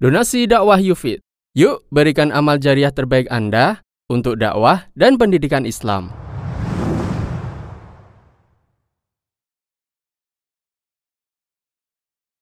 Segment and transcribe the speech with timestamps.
[0.00, 1.20] Donasi dakwah Yufid.
[1.52, 6.08] Yuk berikan amal jariah terbaik Anda untuk dakwah dan pendidikan Islam.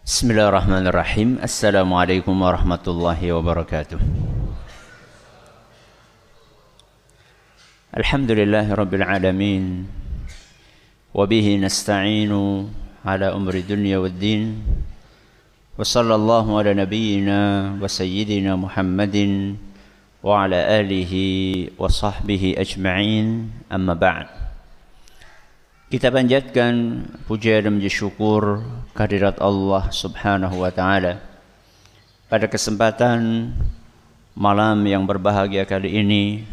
[0.06, 1.42] Bismillahirrahmanirrahim.
[1.42, 3.98] Assalamualaikum warahmatullahi wabarakatuh.
[7.90, 9.90] Alhamdulillahi rabbil alamin.
[11.11, 12.70] Wabihi nasta'inu
[13.02, 14.62] ala umri dunya wad din.
[15.77, 17.39] وصلى الله على نبينا
[17.82, 19.18] وسيدنا محمد
[20.22, 21.13] وعلى آله
[21.81, 23.27] وصحبه أجمعين
[23.73, 24.27] أما بعد
[25.94, 28.66] Kita panjatkan puja dan puji syukur
[28.98, 31.22] kehadirat Allah Subhanahu wa taala.
[32.26, 33.53] Pada kesempatan
[34.34, 36.49] malam yang berbahagia kali ini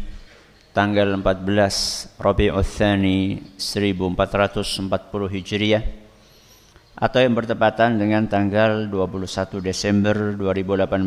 [0.77, 5.83] tanggal 14 Rabiul Tsani 1440 Hijriah
[6.96, 11.04] atau yang bertepatan dengan tanggal 21 Desember 2018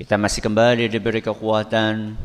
[0.00, 2.16] kita masih kembali diberi kekuatan,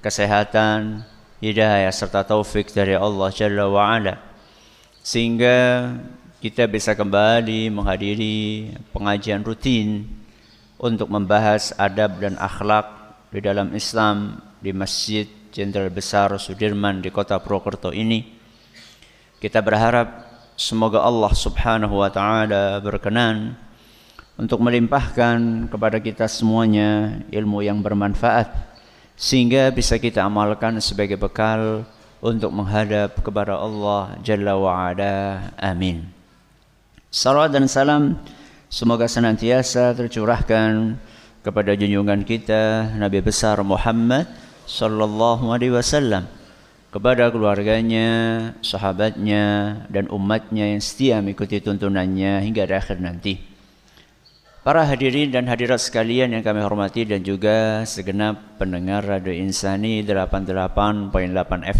[0.00, 1.04] kesehatan,
[1.44, 4.16] hidayah serta taufik dari Allah Jalla wa ala
[5.04, 5.92] sehingga
[6.40, 10.08] kita bisa kembali menghadiri pengajian rutin
[10.80, 12.88] untuk membahas adab dan akhlak
[13.28, 18.24] di dalam Islam di Masjid Jenderal Besar Sudirman di Kota Purwokerto ini.
[19.36, 20.29] Kita berharap
[20.60, 23.56] Semoga Allah Subhanahu wa taala berkenan
[24.36, 28.52] untuk melimpahkan kepada kita semuanya ilmu yang bermanfaat
[29.16, 31.88] sehingga bisa kita amalkan sebagai bekal
[32.20, 35.48] untuk menghadap kepada Allah Jalla wa Ala.
[35.56, 36.04] Amin.
[37.08, 38.20] Salawat dan salam
[38.68, 41.00] semoga senantiasa tercurahkan
[41.40, 44.28] kepada junjungan kita Nabi besar Muhammad
[44.68, 46.28] sallallahu alaihi wasallam
[46.90, 48.08] kepada keluarganya,
[48.66, 53.38] sahabatnya, dan umatnya yang setia mengikuti tuntunannya hingga akhir nanti.
[54.60, 61.16] Para hadirin dan hadirat sekalian yang kami hormati dan juga segenap pendengar Radio Insani 88.8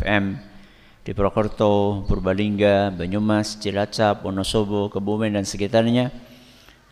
[0.00, 0.24] FM
[1.04, 6.08] di Purwokerto, Purbalingga, Banyumas, Cilacap, Wonosobo, Kebumen dan sekitarnya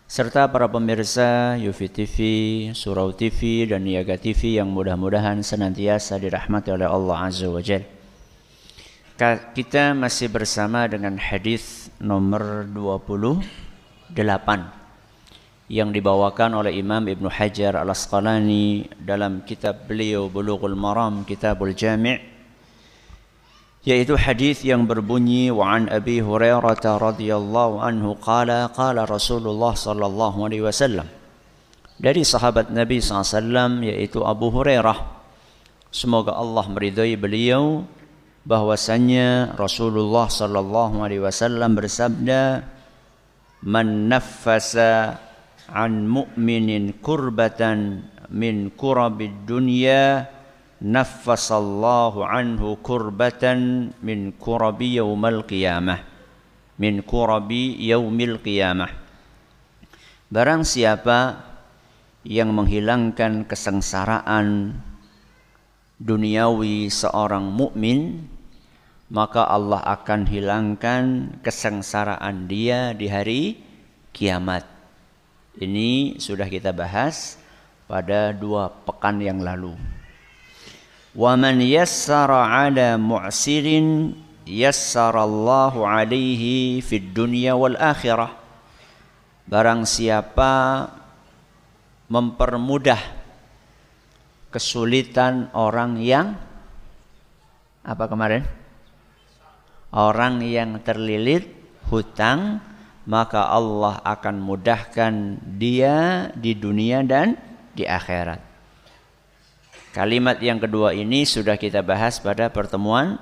[0.05, 2.17] serta para pemirsa Yufi TV,
[2.77, 7.98] Surau TV dan Niaga TV yang mudah-mudahan senantiasa dirahmati oleh Allah Azza wa Jalla.
[9.19, 14.15] Kita masih bersama dengan hadis nomor 28
[15.67, 22.23] yang dibawakan oleh Imam Ibn Hajar Al-Asqalani dalam kitab beliau Bulughul Maram Kitabul Jami'
[23.83, 30.63] yaitu hadis yang berbunyi wa an Abi Hurairah radhiyallahu anhu qala qala Rasulullah sallallahu alaihi
[30.63, 31.11] wasallam.
[31.99, 34.95] Dari sahabat Nabi SAW yaitu Abu Hurairah
[35.91, 37.83] semoga Allah meridai beliau
[38.49, 42.65] bahwasannya Rasulullah sallallahu alaihi wasallam bersabda
[43.61, 45.21] man naffasa
[45.69, 50.25] an mu'minin kurbatan min kurabid dunya
[50.81, 56.01] naffasallahu anhu kurbatan min kurabi yaumal qiyamah.
[56.81, 58.89] Min kurabi yaumil qiyamah.
[60.33, 61.43] Barang siapa
[62.25, 64.79] yang menghilangkan kesengsaraan
[65.99, 68.31] duniawi seorang mukmin
[69.09, 71.05] maka Allah akan hilangkan
[71.41, 73.43] kesengsaraan dia di hari
[74.13, 74.69] kiamat.
[75.59, 77.41] Ini sudah kita bahas
[77.89, 79.75] pada dua pekan yang lalu.
[81.17, 84.13] Wa man yassara ala mu'sirin
[84.45, 88.37] yassarallahu alaihi fid dunya wal akhirah.
[89.49, 90.85] Barang siapa
[92.13, 93.01] mempermudah
[94.53, 96.37] kesulitan orang yang
[97.81, 98.58] apa kemarin?
[99.93, 101.49] Orang yang terlilit
[101.89, 102.61] hutang
[103.09, 107.41] maka Allah akan mudahkan dia di dunia dan
[107.73, 108.45] di akhirat.
[109.97, 113.17] Kalimat yang kedua ini sudah kita bahas pada pertemuan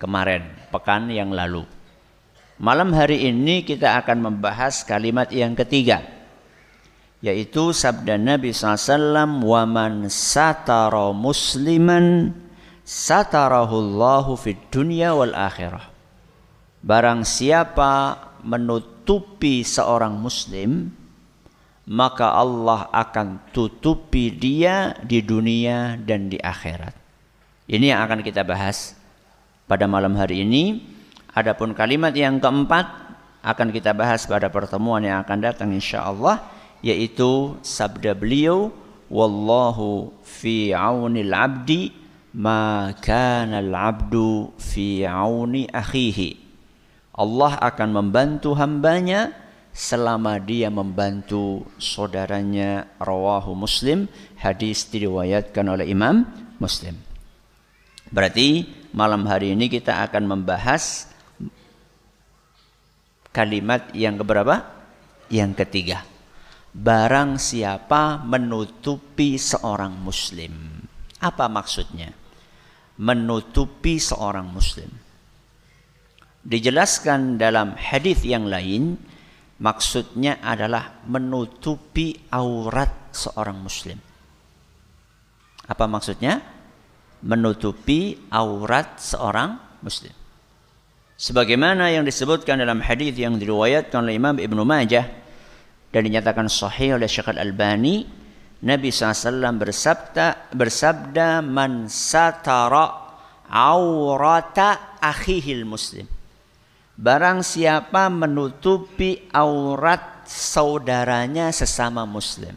[0.00, 1.68] kemarin, pekan yang lalu.
[2.56, 6.22] Malam hari ini kita akan membahas kalimat yang ketiga
[7.22, 12.34] yaitu sabda Nabi SAW wa man satara musliman
[12.82, 15.90] satarahullahu fid dunya wal akhirah.
[16.82, 20.90] Barang siapa menutupi seorang muslim,
[21.86, 26.94] maka Allah akan tutupi dia di dunia dan di akhirat.
[27.70, 28.98] Ini yang akan kita bahas
[29.70, 30.82] pada malam hari ini.
[31.32, 32.86] Adapun kalimat yang keempat
[33.40, 36.44] akan kita bahas pada pertemuan yang akan datang insyaallah
[36.84, 38.70] yaitu sabda beliau
[39.08, 42.01] wallahu fi aunil abdi
[42.32, 46.40] ma kana al-'abdu fi auni akhihi.
[47.12, 49.36] Allah akan membantu hambanya
[49.72, 54.08] selama dia membantu saudaranya rawahu Muslim
[54.40, 56.24] hadis diriwayatkan oleh Imam
[56.56, 56.96] Muslim.
[58.12, 61.08] Berarti malam hari ini kita akan membahas
[63.32, 64.60] kalimat yang keberapa?
[65.32, 66.04] Yang ketiga.
[66.72, 70.52] Barang siapa menutupi seorang muslim.
[71.20, 72.21] Apa maksudnya?
[73.02, 74.86] Menutupi seorang muslim.
[76.42, 78.94] Dijelaskan dalam hadis yang lain,
[79.58, 83.98] maksudnya adalah menutupi aurat seorang muslim.
[85.66, 86.42] Apa maksudnya?
[87.22, 90.14] Menutupi aurat seorang muslim.
[91.14, 95.06] Sebagaimana yang disebutkan dalam hadis yang diriwayatkan oleh Imam Ibnu Majah
[95.94, 98.21] dan dinyatakan sahih oleh Syekh Al-Albani,
[98.62, 103.02] Nabi SAW bersabda, bersabda man satara
[103.50, 106.06] aurata akhihil muslim.
[106.94, 112.54] Barang siapa menutupi aurat saudaranya sesama muslim.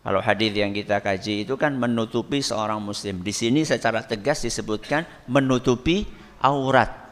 [0.00, 3.20] Kalau hadis yang kita kaji itu kan menutupi seorang muslim.
[3.20, 6.08] Di sini secara tegas disebutkan menutupi
[6.40, 7.09] aurat.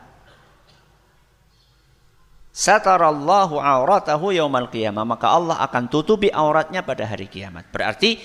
[2.58, 5.06] Satarallahu auratahu yaumal qiyamah.
[5.06, 7.70] Maka Allah akan tutupi auratnya pada hari kiamat.
[7.70, 8.18] Berarti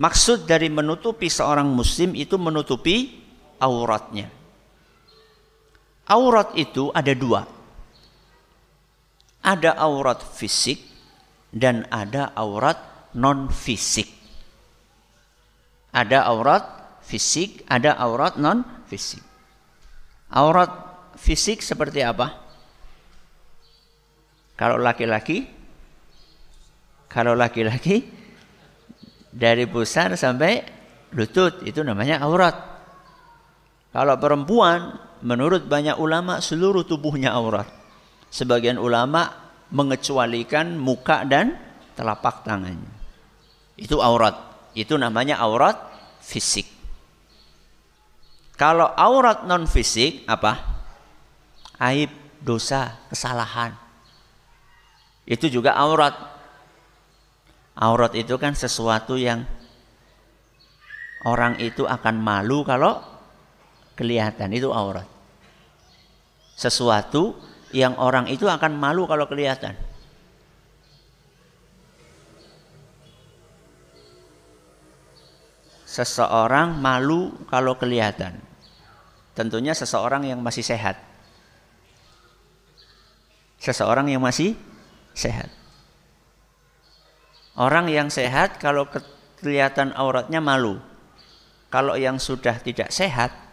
[0.00, 3.12] maksud dari menutupi seorang muslim itu menutupi
[3.60, 4.32] auratnya.
[6.08, 7.44] Aurat itu ada dua.
[9.44, 10.80] Ada aurat fisik
[11.52, 12.80] dan ada aurat
[13.12, 14.08] non fisik.
[15.92, 16.64] Ada aurat
[17.04, 19.20] fisik, ada aurat non fisik.
[20.32, 20.72] Aurat
[21.20, 22.43] fisik seperti apa?
[24.54, 25.50] Kalau laki-laki,
[27.10, 28.06] kalau laki-laki
[29.34, 30.62] dari pusar sampai
[31.14, 32.54] lutut itu namanya aurat.
[33.90, 37.66] Kalau perempuan, menurut banyak ulama seluruh tubuhnya aurat.
[38.30, 39.30] Sebagian ulama
[39.70, 41.54] mengecualikan muka dan
[41.94, 42.90] telapak tangannya.
[43.78, 44.34] Itu aurat.
[44.74, 45.78] Itu namanya aurat
[46.18, 46.66] fisik.
[48.54, 50.58] Kalau aurat non fisik apa?
[51.78, 53.83] Aib, dosa, kesalahan.
[55.24, 56.12] Itu juga aurat.
[57.74, 59.48] Aurat itu kan sesuatu yang
[61.24, 63.00] orang itu akan malu kalau
[63.96, 64.52] kelihatan.
[64.52, 65.08] Itu aurat.
[66.54, 67.34] Sesuatu
[67.74, 69.74] yang orang itu akan malu kalau kelihatan.
[75.88, 78.38] Seseorang malu kalau kelihatan.
[79.34, 80.98] Tentunya seseorang yang masih sehat.
[83.58, 84.54] Seseorang yang masih
[85.14, 85.48] sehat.
[87.54, 88.90] Orang yang sehat kalau
[89.38, 90.82] kelihatan auratnya malu.
[91.70, 93.44] Kalau yang sudah tidak sehat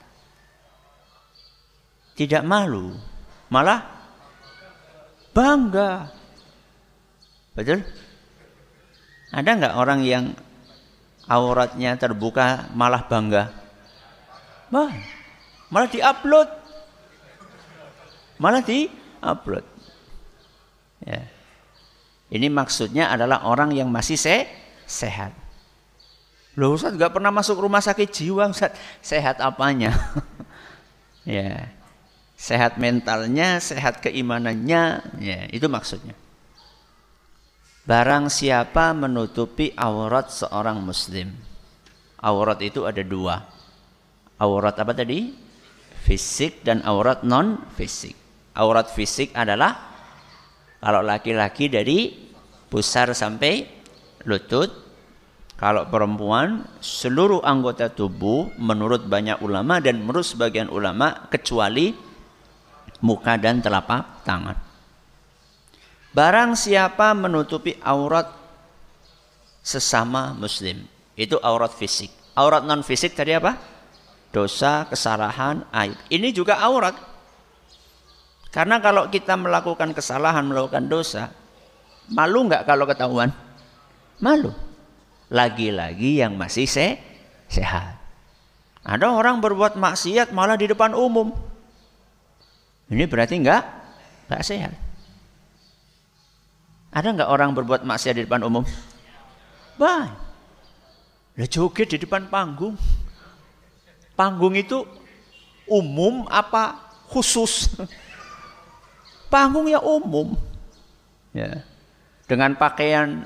[2.22, 2.94] tidak malu,
[3.50, 3.82] malah
[5.34, 6.12] bangga.
[7.58, 7.82] Betul?
[9.32, 10.26] Ada nggak orang yang
[11.26, 13.50] auratnya terbuka malah bangga?
[14.70, 14.92] Bah,
[15.72, 16.50] malah diupload.
[18.38, 19.66] Malah diupload.
[21.02, 21.31] Ya.
[22.32, 24.48] Ini maksudnya adalah orang yang masih se
[24.88, 25.36] sehat.
[26.56, 28.72] Loh Ustaz gak pernah masuk rumah sakit jiwa Ustaz.
[29.04, 29.92] Sehat apanya?
[31.28, 31.68] ya.
[32.40, 34.84] Sehat mentalnya, sehat keimanannya,
[35.22, 36.18] ya, itu maksudnya.
[37.86, 41.30] Barang siapa menutupi aurat seorang muslim.
[42.18, 43.46] Aurat itu ada dua.
[44.42, 45.38] Aurat apa tadi?
[46.02, 48.18] Fisik dan aurat non fisik.
[48.58, 49.91] Aurat fisik adalah
[50.82, 52.10] kalau laki-laki dari
[52.68, 53.70] pusar sampai
[54.26, 54.82] lutut.
[55.62, 61.94] Kalau perempuan seluruh anggota tubuh menurut banyak ulama dan menurut sebagian ulama kecuali
[63.06, 64.58] muka dan telapak tangan.
[66.18, 68.26] Barang siapa menutupi aurat
[69.62, 70.82] sesama muslim,
[71.14, 72.10] itu aurat fisik.
[72.34, 73.54] Aurat non fisik tadi apa?
[74.34, 75.94] Dosa, kesalahan, aib.
[76.10, 77.11] Ini juga aurat.
[78.52, 81.32] Karena kalau kita melakukan kesalahan, melakukan dosa,
[82.12, 83.32] malu nggak kalau ketahuan?
[84.20, 84.52] Malu.
[85.32, 87.00] Lagi-lagi yang masih se
[87.48, 87.96] sehat.
[88.84, 91.32] Ada orang berbuat maksiat malah di depan umum.
[92.92, 93.64] Ini berarti nggak
[94.28, 94.76] nggak sehat.
[96.92, 98.68] Ada nggak orang berbuat maksiat di depan umum?
[99.80, 100.12] Bah,
[101.40, 102.76] ya joget di depan panggung.
[104.20, 104.84] Panggung itu
[105.72, 106.76] umum apa
[107.08, 107.72] khusus?
[109.32, 110.36] Panggung ya umum.
[111.32, 111.64] Ya.
[112.28, 113.24] Dengan pakaian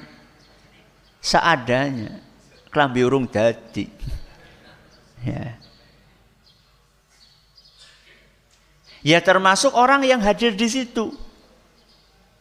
[1.18, 2.22] seadanya.
[2.70, 3.90] Kelambi urung dadi.
[5.26, 5.58] Ya.
[9.02, 11.26] Ya termasuk orang yang hadir di situ.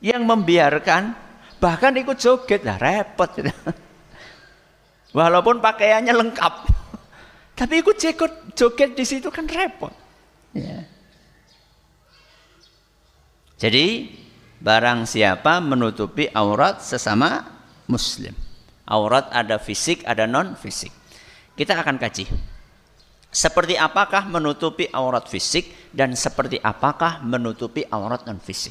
[0.05, 1.17] yang membiarkan
[1.57, 3.41] bahkan ikut joget lah repot
[5.17, 6.55] walaupun pakaiannya lengkap
[7.59, 9.97] tapi ikut joget joget di situ kan repot
[10.53, 10.85] ya.
[13.65, 14.13] Jadi
[14.61, 17.49] barang siapa menutupi aurat sesama
[17.89, 18.37] muslim
[18.85, 20.93] aurat ada fisik ada non fisik
[21.57, 22.29] kita akan kaji
[23.35, 28.71] seperti apakah menutupi aurat fisik dan seperti apakah menutupi aurat non fisik.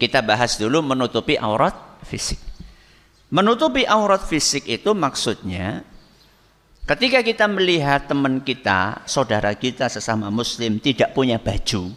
[0.00, 2.40] Kita bahas dulu menutupi aurat fisik.
[3.28, 5.84] Menutupi aurat fisik itu maksudnya
[6.88, 11.92] ketika kita melihat teman kita, saudara kita sesama muslim tidak punya baju,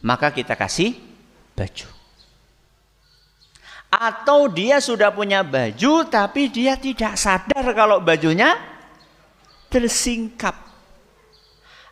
[0.00, 0.96] maka kita kasih
[1.56, 1.88] baju.
[3.90, 8.54] Atau dia sudah punya baju tapi dia tidak sadar kalau bajunya
[9.66, 10.54] tersingkap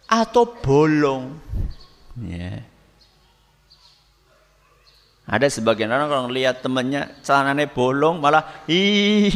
[0.07, 1.37] atau bolong.
[2.23, 2.63] Ya.
[5.29, 9.29] Ada sebagian orang kalau lihat temannya celananya bolong malah ih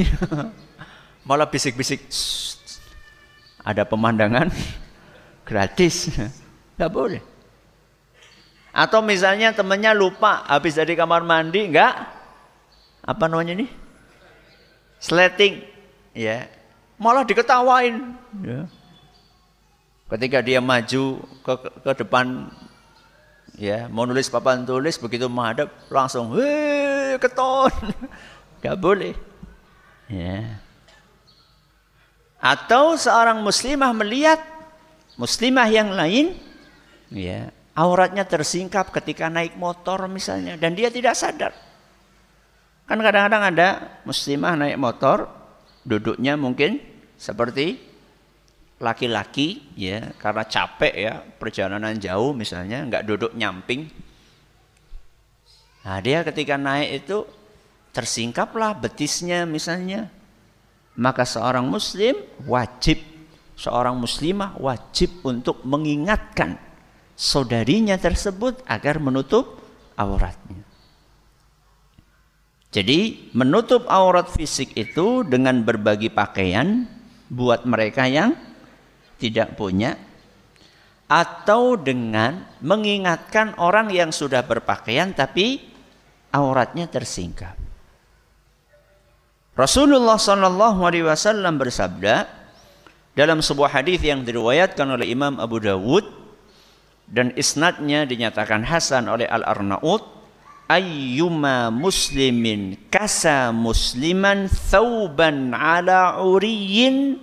[1.29, 2.09] malah bisik-bisik
[3.61, 4.49] ada pemandangan
[5.49, 6.09] gratis
[6.81, 7.32] nggak boleh
[8.73, 11.93] atau misalnya temannya lupa habis dari kamar mandi nggak?
[13.05, 13.69] Apa namanya ini?
[14.97, 15.61] Sleting.
[16.17, 16.49] Ya.
[16.97, 18.17] Malah diketawain.
[18.41, 18.65] Ya.
[20.09, 21.53] Ketika dia maju ke,
[21.85, 22.49] ke depan
[23.61, 27.73] ya mau nulis papan tulis begitu menghadap langsung hei keton.
[28.65, 29.13] Nggak boleh.
[30.09, 30.61] Ya.
[32.41, 34.41] Atau seorang muslimah melihat
[35.21, 36.41] muslimah yang lain
[37.13, 41.53] ya auratnya tersingkap ketika naik motor misalnya dan dia tidak sadar.
[42.85, 43.69] Kan kadang-kadang ada
[44.05, 45.31] muslimah naik motor
[45.87, 46.83] duduknya mungkin
[47.17, 47.81] seperti
[48.83, 53.89] laki-laki ya karena capek ya perjalanan jauh misalnya nggak duduk nyamping.
[55.83, 57.25] Nah dia ketika naik itu
[57.95, 60.11] tersingkaplah betisnya misalnya.
[60.93, 62.13] Maka seorang muslim
[62.45, 63.01] wajib
[63.57, 66.59] seorang muslimah wajib untuk mengingatkan
[67.19, 69.61] saudarinya tersebut agar menutup
[69.97, 70.63] auratnya
[72.73, 76.89] jadi menutup aurat fisik itu dengan berbagi pakaian
[77.29, 78.33] buat mereka yang
[79.21, 80.01] tidak punya
[81.05, 85.61] atau dengan mengingatkan orang yang sudah berpakaian tapi
[86.33, 87.61] auratnya tersingkap.
[89.53, 92.25] Rasulullah Shallallahu Alaihi Wasallam bersabda
[93.13, 96.22] dalam sebuah hadis yang diriwayatkan oleh Imam Abu Dawud
[97.13, 100.01] dan isnadnya dinyatakan hasan oleh Al Arnaud
[100.65, 107.21] ayyuma muslimin kasa musliman thawban ala uriyin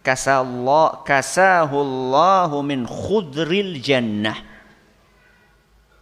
[0.00, 4.40] kasallah kasahullahu min khudril jannah.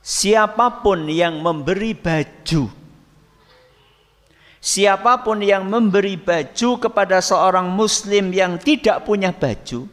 [0.00, 2.81] Siapa pun yang memberi baju
[4.61, 9.88] siapa pun yang memberi baju kepada seorang muslim yang tidak punya baju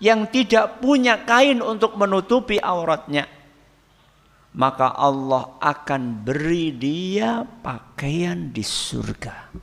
[0.00, 3.40] yang tidak punya kain untuk menutupi auratnya
[4.54, 9.54] maka Allah akan beri dia pakaian di surga.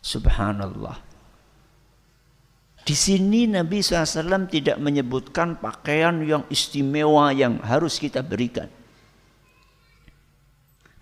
[0.00, 0.96] Subhanallah.
[2.80, 8.66] Di sini Nabi SAW tidak menyebutkan pakaian yang istimewa yang harus kita berikan.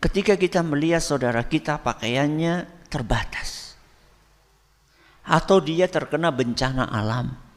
[0.02, 3.67] Ketika kita melihat saudara kita pakaiannya terbatas.
[5.28, 7.48] Atau dia terkena bencana alam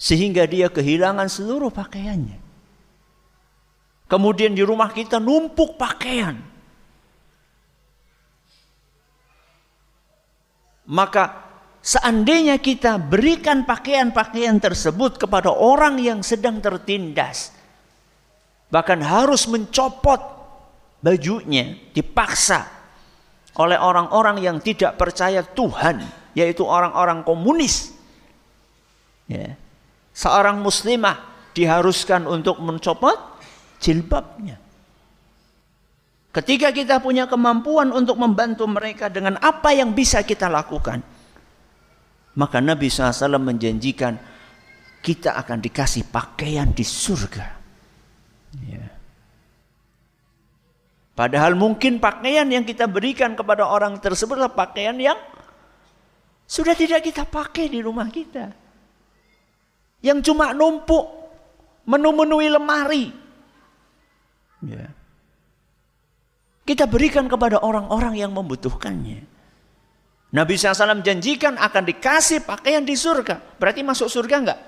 [0.00, 2.40] sehingga dia kehilangan seluruh pakaiannya.
[4.08, 6.40] Kemudian di rumah kita numpuk pakaian.
[10.88, 11.52] Maka
[11.84, 17.54] seandainya kita berikan pakaian-pakaian tersebut kepada orang yang sedang tertindas,
[18.72, 20.18] bahkan harus mencopot
[21.04, 22.79] bajunya, dipaksa
[23.60, 26.00] oleh orang-orang yang tidak percaya Tuhan,
[26.32, 27.92] yaitu orang-orang komunis.
[29.28, 29.60] Ya
[30.20, 33.16] seorang muslimah diharuskan untuk mencopot
[33.80, 34.58] jilbabnya.
[36.30, 41.02] Ketika kita punya kemampuan untuk membantu mereka dengan apa yang bisa kita lakukan,
[42.38, 44.14] maka Nabi SAW menjanjikan
[45.02, 47.46] kita akan dikasih pakaian di surga.
[48.62, 48.84] Ya.
[51.20, 55.20] Padahal mungkin pakaian yang kita berikan kepada orang tersebut adalah pakaian yang
[56.48, 58.48] sudah tidak kita pakai di rumah kita
[60.00, 61.04] yang cuma numpuk
[61.84, 63.12] menu-menui lemari.
[64.64, 64.88] Ya.
[66.64, 69.20] Kita berikan kepada orang-orang yang membutuhkannya.
[70.32, 73.60] Nabi SAW janjikan akan dikasih pakaian di surga.
[73.60, 74.60] Berarti masuk surga enggak?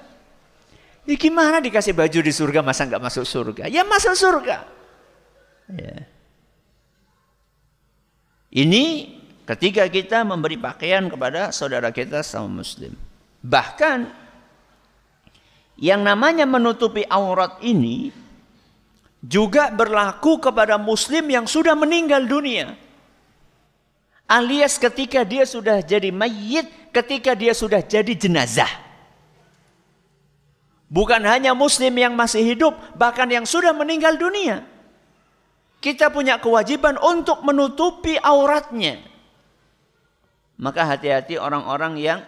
[1.08, 3.72] Ya gimana dikasih baju di surga masa nggak masuk surga?
[3.72, 4.68] Ya masuk surga.
[5.72, 6.11] Ya.
[8.52, 9.08] Ini
[9.48, 12.92] ketika kita memberi pakaian kepada saudara kita sama muslim.
[13.40, 14.12] Bahkan
[15.80, 18.12] yang namanya menutupi aurat ini
[19.24, 22.76] juga berlaku kepada muslim yang sudah meninggal dunia.
[24.28, 28.70] Alias ketika dia sudah jadi mayit, ketika dia sudah jadi jenazah.
[30.92, 34.60] Bukan hanya muslim yang masih hidup, bahkan yang sudah meninggal dunia.
[35.82, 39.02] Kita punya kewajiban untuk menutupi auratnya.
[40.62, 42.22] Maka hati-hati orang-orang yang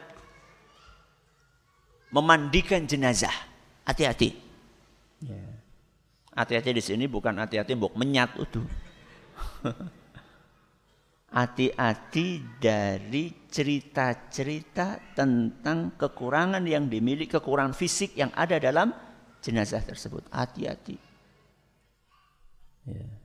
[2.11, 3.31] memandikan jenazah.
[3.87, 4.35] Hati-hati.
[5.23, 5.39] Ya.
[6.35, 8.59] Hati-hati di sini bukan hati-hati mbok menyat itu.
[11.39, 18.91] hati-hati dari cerita-cerita tentang kekurangan yang dimiliki, kekurangan fisik yang ada dalam
[19.39, 20.27] jenazah tersebut.
[20.35, 20.99] Hati-hati.
[22.91, 23.24] Ya.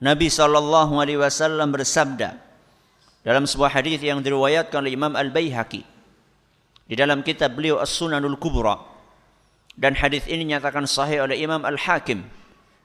[0.00, 2.40] Nabi Shallallahu Alaihi Wasallam bersabda
[3.20, 5.84] dalam sebuah hadis yang diriwayatkan oleh Imam Al Baihaqi
[6.88, 8.80] di dalam kitab beliau As Sunanul Kubra.
[9.76, 12.26] Dan hadis ini nyatakan sahih oleh Imam Al Hakim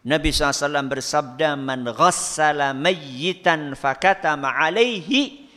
[0.06, 5.50] Nabi SAW bersabda, Man ghassala mayyitan fakatama alaihi,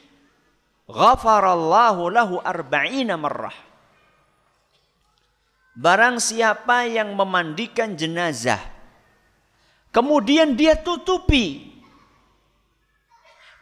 [0.89, 3.53] ghafarallahu lahu arba'ina marrah.
[5.77, 8.59] Barang siapa yang memandikan jenazah,
[9.91, 11.69] kemudian dia tutupi,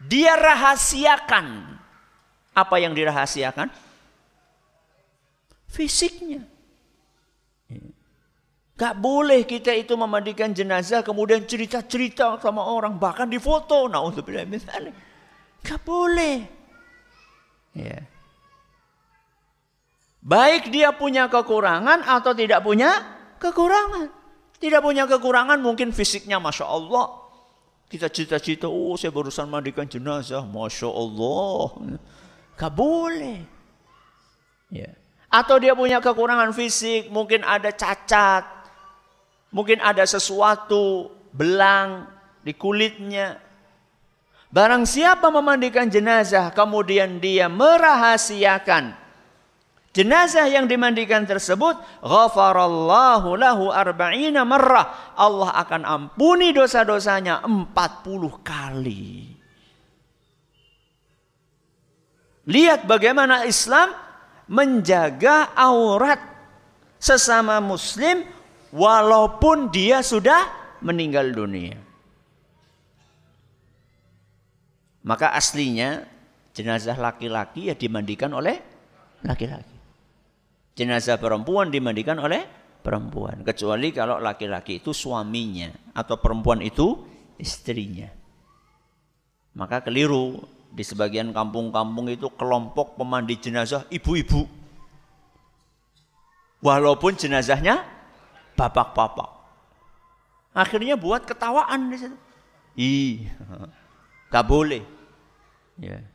[0.03, 1.77] dia rahasiakan.
[2.57, 3.69] Apa yang dirahasiakan?
[5.69, 6.41] Fisiknya.
[8.77, 13.89] Gak boleh kita itu memandikan jenazah kemudian cerita-cerita sama orang bahkan di foto.
[13.89, 14.93] Nah untuk misalnya,
[15.65, 16.45] gak boleh.
[17.77, 18.05] Ya.
[20.21, 22.89] Baik dia punya kekurangan atau tidak punya
[23.37, 24.16] kekurangan.
[24.57, 27.29] Tidak punya kekurangan mungkin fisiknya masya Allah.
[27.87, 31.67] Kita cerita-cerita, oh saya barusan mandikan jenazah, masya Allah.
[32.57, 33.45] Gak boleh.
[34.73, 34.91] Ya.
[35.31, 38.57] Atau dia punya kekurangan fisik, mungkin ada cacat,
[39.47, 42.07] Mungkin ada sesuatu belang
[42.43, 43.39] di kulitnya.
[44.51, 48.95] Barang siapa memandikan jenazah kemudian dia merahasiakan
[49.97, 51.73] jenazah yang dimandikan tersebut,
[52.05, 55.17] ghafarallahu lahu arba'ina marrah.
[55.17, 57.73] Allah akan ampuni dosa-dosanya 40
[58.45, 59.33] kali.
[62.45, 63.91] Lihat bagaimana Islam
[64.45, 66.21] menjaga aurat
[67.01, 68.21] sesama muslim
[68.69, 70.45] walaupun dia sudah
[70.85, 71.75] meninggal dunia.
[75.03, 76.05] Maka aslinya
[76.55, 78.59] jenazah laki-laki ya dimandikan oleh
[79.23, 79.76] laki-laki.
[80.77, 82.45] Jenazah perempuan dimandikan oleh
[82.85, 83.41] perempuan.
[83.41, 87.01] Kecuali kalau laki-laki itu suaminya atau perempuan itu
[87.41, 88.05] istrinya.
[89.57, 90.37] Maka keliru
[90.69, 94.45] di sebagian kampung-kampung itu kelompok pemandi jenazah ibu-ibu.
[96.61, 97.81] Walaupun jenazahnya
[98.53, 99.33] bapak-bapak.
[100.53, 102.17] Akhirnya buat ketawaan di situ.
[102.77, 103.25] Ih,
[104.33, 104.85] gak boleh.
[105.81, 106.05] Ya.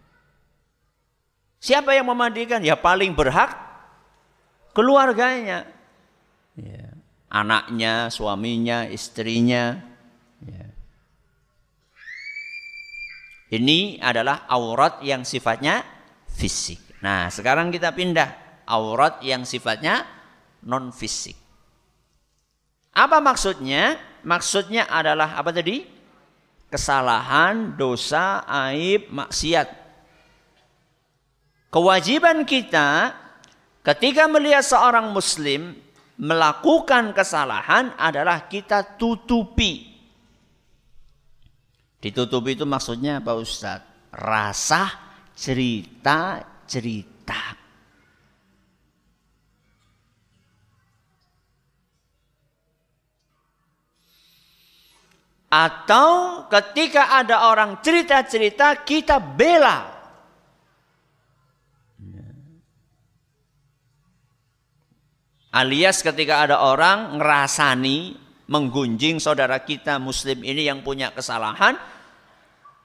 [1.59, 2.62] Siapa yang memandikan?
[2.62, 3.72] Ya paling berhak
[4.73, 5.69] keluarganya.
[6.57, 6.93] Ya.
[7.33, 9.81] Anaknya, suaminya, istrinya.
[10.45, 10.69] Ya.
[13.53, 15.85] Ini adalah aurat yang sifatnya
[16.29, 16.81] fisik.
[17.05, 20.09] Nah, sekarang kita pindah aurat yang sifatnya
[20.65, 21.37] non fisik.
[22.93, 23.97] Apa maksudnya?
[24.23, 25.85] Maksudnya adalah apa tadi?
[26.73, 29.69] Kesalahan, dosa, aib, maksiat.
[31.73, 33.17] Kewajiban kita
[33.83, 35.75] ketika melihat seorang muslim
[36.23, 39.90] melakukan kesalahan adalah kita tutupi.
[42.03, 43.79] Ditutupi itu maksudnya apa Ustaz?
[44.11, 44.90] Rasa
[45.35, 47.62] cerita-cerita.
[55.53, 59.91] Atau ketika ada orang cerita-cerita kita bela.
[65.53, 68.17] Alias ketika ada orang ngerasani
[68.49, 71.77] menggunjing saudara kita muslim ini yang punya kesalahan,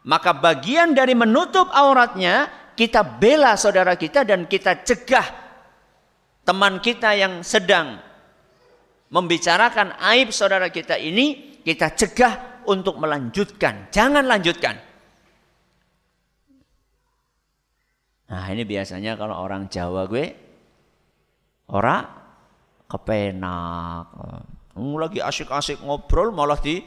[0.03, 5.27] maka bagian dari menutup auratnya kita bela saudara kita dan kita cegah
[6.43, 8.03] teman kita yang sedang
[9.15, 13.87] membicarakan aib saudara kita ini, kita cegah untuk melanjutkan.
[13.91, 14.75] Jangan lanjutkan.
[18.27, 20.35] Nah ini biasanya kalau orang Jawa gue,
[21.71, 22.16] ora
[22.87, 24.07] kepenak.
[24.77, 26.81] Lagi asik-asik ngobrol malah di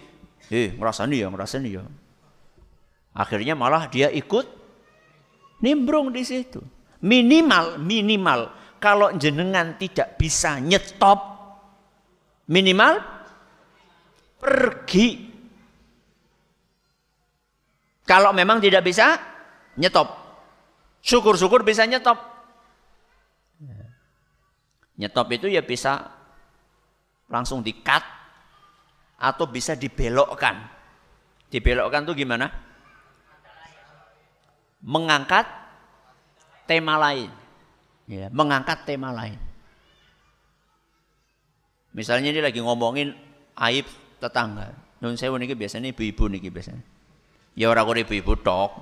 [0.50, 1.82] eh ngerasani ya, ngerasani ya.
[3.14, 4.46] Akhirnya malah dia ikut
[5.60, 6.62] nimbrung di situ.
[7.00, 11.18] Minimal, minimal kalau jenengan tidak bisa nyetop
[12.50, 12.98] minimal
[14.40, 15.30] pergi.
[18.06, 19.14] Kalau memang tidak bisa
[19.78, 20.10] nyetop.
[21.00, 22.18] Syukur-syukur bisa nyetop.
[25.00, 26.12] Nyetop itu ya bisa
[27.32, 28.04] langsung di-cut
[29.16, 30.60] atau bisa dibelokkan.
[31.48, 32.52] Dibelokkan tuh gimana?
[34.84, 35.48] Mengangkat
[36.68, 37.32] tema lain.
[38.04, 39.40] Ya, mengangkat tema lain.
[41.96, 43.16] Misalnya ini lagi ngomongin
[43.56, 43.88] aib
[44.20, 44.76] tetangga.
[45.00, 46.84] Nun saya niki biasanya ibu-ibu niki biasanya.
[47.56, 48.72] Ya orang kok ibu-ibu tok.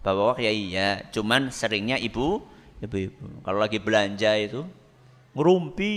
[0.00, 2.40] Bapak ya iya, cuman seringnya ibu
[2.78, 3.42] ibu-ibu.
[3.42, 4.62] Kalau lagi belanja itu
[5.36, 5.92] ngerumpi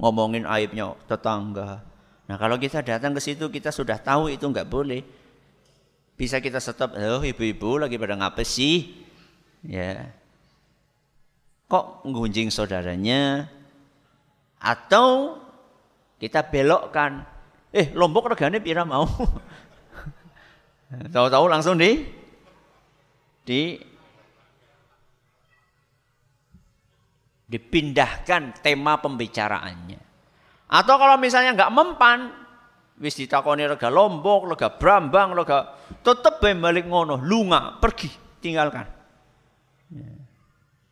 [0.00, 1.84] ngomongin aibnya tetangga.
[2.26, 5.04] Nah kalau kita datang ke situ kita sudah tahu itu nggak boleh.
[6.16, 9.04] Bisa kita stop, oh ibu-ibu lagi pada ngapa sih?
[9.60, 10.08] Ya.
[11.68, 13.52] Kok ngunjing saudaranya?
[14.56, 15.36] Atau
[16.16, 17.20] kita belokkan.
[17.68, 19.04] Eh lombok regane pira mau?
[21.14, 22.08] Tahu-tahu langsung di
[23.44, 23.76] di
[27.46, 30.00] dipindahkan tema pembicaraannya.
[30.66, 32.18] Atau kalau misalnya nggak mempan,
[32.98, 38.10] wis ditakoni rega Lombok, rega Brambang, rega tetep balik ngono, lunga, pergi,
[38.42, 38.86] tinggalkan.
[39.94, 40.10] Ya.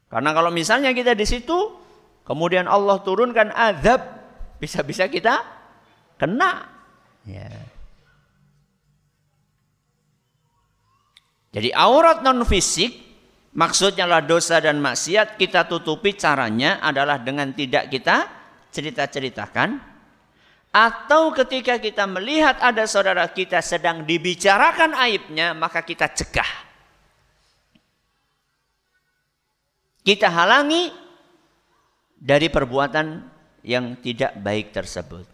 [0.06, 1.74] Karena kalau misalnya kita di situ,
[2.22, 3.98] kemudian Allah turunkan azab,
[4.62, 5.42] bisa-bisa kita
[6.14, 6.70] kena.
[7.26, 7.50] Ya.
[11.50, 13.03] Jadi aurat non fisik
[13.54, 18.26] maksudnya lah dosa dan maksiat kita tutupi caranya adalah dengan tidak kita
[18.74, 19.94] cerita-ceritakan
[20.74, 26.66] atau ketika kita melihat ada saudara kita sedang dibicarakan aibnya maka kita cegah.
[30.04, 30.90] Kita halangi
[32.18, 33.06] dari perbuatan
[33.64, 35.24] yang tidak baik tersebut.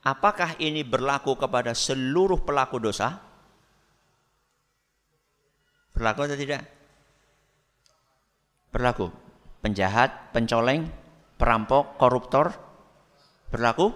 [0.00, 3.29] Apakah ini berlaku kepada seluruh pelaku dosa?
[6.00, 6.64] Berlaku atau tidak?
[8.72, 9.12] Berlaku.
[9.60, 10.88] Penjahat, pencoleng,
[11.36, 12.56] perampok, koruptor
[13.52, 13.92] berlaku?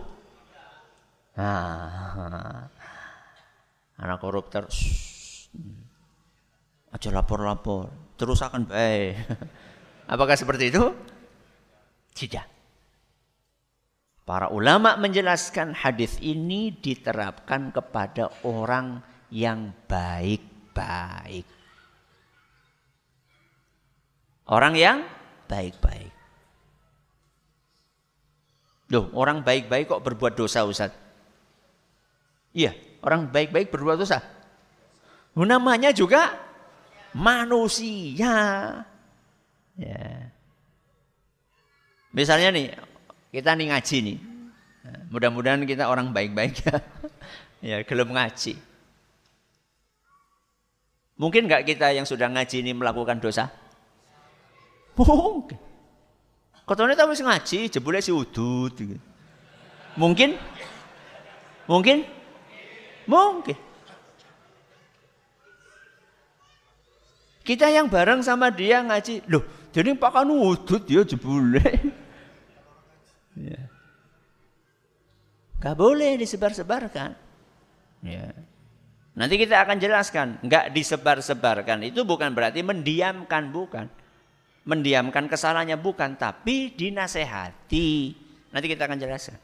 [1.40, 2.68] Nah,
[3.96, 4.68] anak koruptor
[6.92, 7.88] aja lapor-lapor,
[8.20, 9.24] terus akan baik.
[10.12, 10.84] Apakah seperti itu?
[12.12, 12.46] Tidak.
[14.28, 19.00] Para ulama menjelaskan hadis ini diterapkan kepada orang
[19.32, 21.63] yang baik-baik.
[24.44, 25.04] Orang yang
[25.48, 26.12] baik-baik.
[28.92, 30.92] Loh, orang baik-baik kok berbuat dosa, Ustaz?
[32.52, 34.20] Iya, orang baik-baik berbuat dosa.
[35.34, 36.36] Namanya juga
[37.16, 38.36] manusia.
[39.74, 40.06] Ya.
[42.14, 42.66] Misalnya nih,
[43.32, 44.18] kita nih ngaji nih.
[45.10, 46.76] Mudah-mudahan kita orang baik-baik ya.
[47.64, 48.54] ya, belum ngaji.
[51.14, 53.63] Mungkin nggak kita yang sudah ngaji ini melakukan dosa?
[54.94, 55.58] Mungkin.
[56.64, 58.72] Kotone tahu ngaji, jebule si udut.
[59.98, 60.38] Mungkin?
[61.68, 62.06] Mungkin?
[63.04, 63.58] Mungkin.
[67.44, 71.60] Kita yang bareng sama dia ngaji, loh, jadi Pak Kanu udut ya jebule.
[73.36, 73.68] Ya.
[75.74, 77.16] Boleh disebar-sebarkan.
[78.04, 78.32] Ya.
[79.16, 80.40] Nanti kita akan jelaskan.
[80.44, 83.88] Gak disebar-sebarkan itu bukan berarti mendiamkan, bukan.
[84.64, 88.16] Mendiamkan kesalahannya bukan, tapi dinasehati.
[88.48, 89.36] Nanti kita akan jelaskan.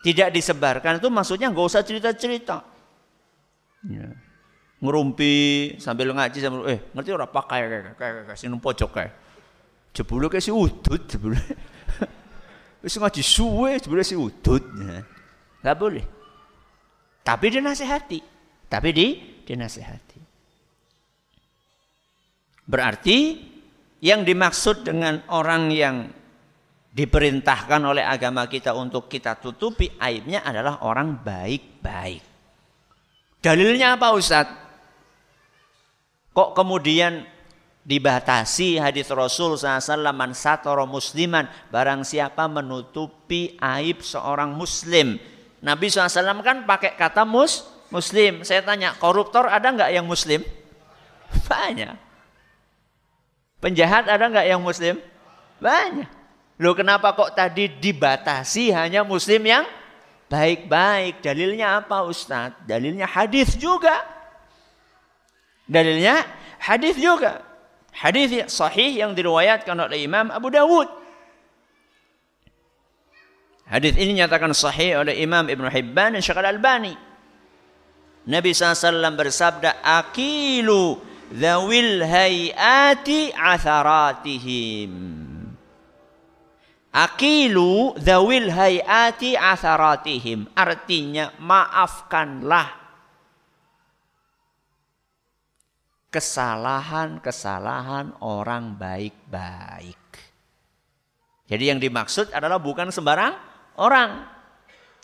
[0.00, 2.64] Tidak disebarkan itu maksudnya nggak usah cerita-cerita.
[3.84, 4.08] Ya.
[4.80, 5.32] Ngerumpi
[5.76, 9.12] sambil ngaji sambil eh ngerti orang pakai kayak kayak kayak sini pojok kayak.
[9.92, 11.36] Jebule kayak si udut jebule.
[12.82, 14.64] Wis ngaji suwe sebenarnya si udut.
[15.60, 16.04] Enggak boleh.
[17.20, 18.18] Tapi dinasehati.
[18.72, 19.06] Tapi di
[19.44, 20.09] dinasehati.
[22.70, 23.50] Berarti
[23.98, 26.06] yang dimaksud dengan orang yang
[26.94, 32.22] diperintahkan oleh agama kita untuk kita tutupi aibnya adalah orang baik-baik.
[33.42, 34.58] Dalilnya apa Ustadz?
[36.30, 37.26] Kok kemudian
[37.82, 45.16] dibatasi hadis Rasul SAW man satoro musliman barang siapa menutupi aib seorang muslim
[45.64, 50.44] Nabi SAW kan pakai kata mus muslim saya tanya koruptor ada nggak yang muslim
[51.48, 52.09] banyak
[53.60, 54.96] Penjahat ada nggak yang muslim?
[55.60, 56.08] Banyak.
[56.60, 59.64] Loh kenapa kok tadi dibatasi hanya muslim yang
[60.32, 61.20] baik-baik?
[61.20, 62.64] Dalilnya apa Ustadz?
[62.64, 64.04] Dalilnya hadis juga.
[65.68, 66.24] Dalilnya
[66.60, 67.44] hadis juga.
[67.92, 70.88] Hadis sahih yang diriwayatkan oleh Imam Abu Dawud.
[73.68, 76.94] Hadis ini nyatakan sahih oleh Imam Ibn Hibban dan Syekh Al-Albani.
[78.26, 84.92] Nabi SAW bersabda, Akilu dhawil hayati atharatihim.
[86.90, 90.50] Akilu dhawil hayati atharatihim.
[90.58, 92.80] Artinya maafkanlah
[96.10, 99.96] kesalahan-kesalahan orang baik-baik.
[101.46, 103.34] Jadi yang dimaksud adalah bukan sembarang
[103.78, 104.26] orang.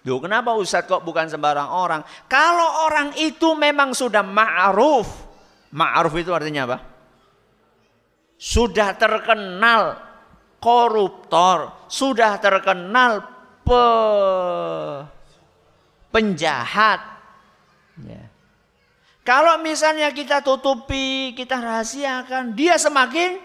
[0.06, 2.06] Duh, kenapa Ustadz kok bukan sembarang orang?
[2.30, 5.26] Kalau orang itu memang sudah ma'ruf.
[5.72, 6.78] Ma'ruf itu artinya apa?
[8.36, 9.96] Sudah terkenal
[10.60, 13.24] koruptor, sudah terkenal
[13.64, 13.84] pe
[16.12, 17.00] penjahat.
[18.04, 18.28] Ya.
[19.26, 23.42] Kalau misalnya kita tutupi, kita rahasiakan, dia semakin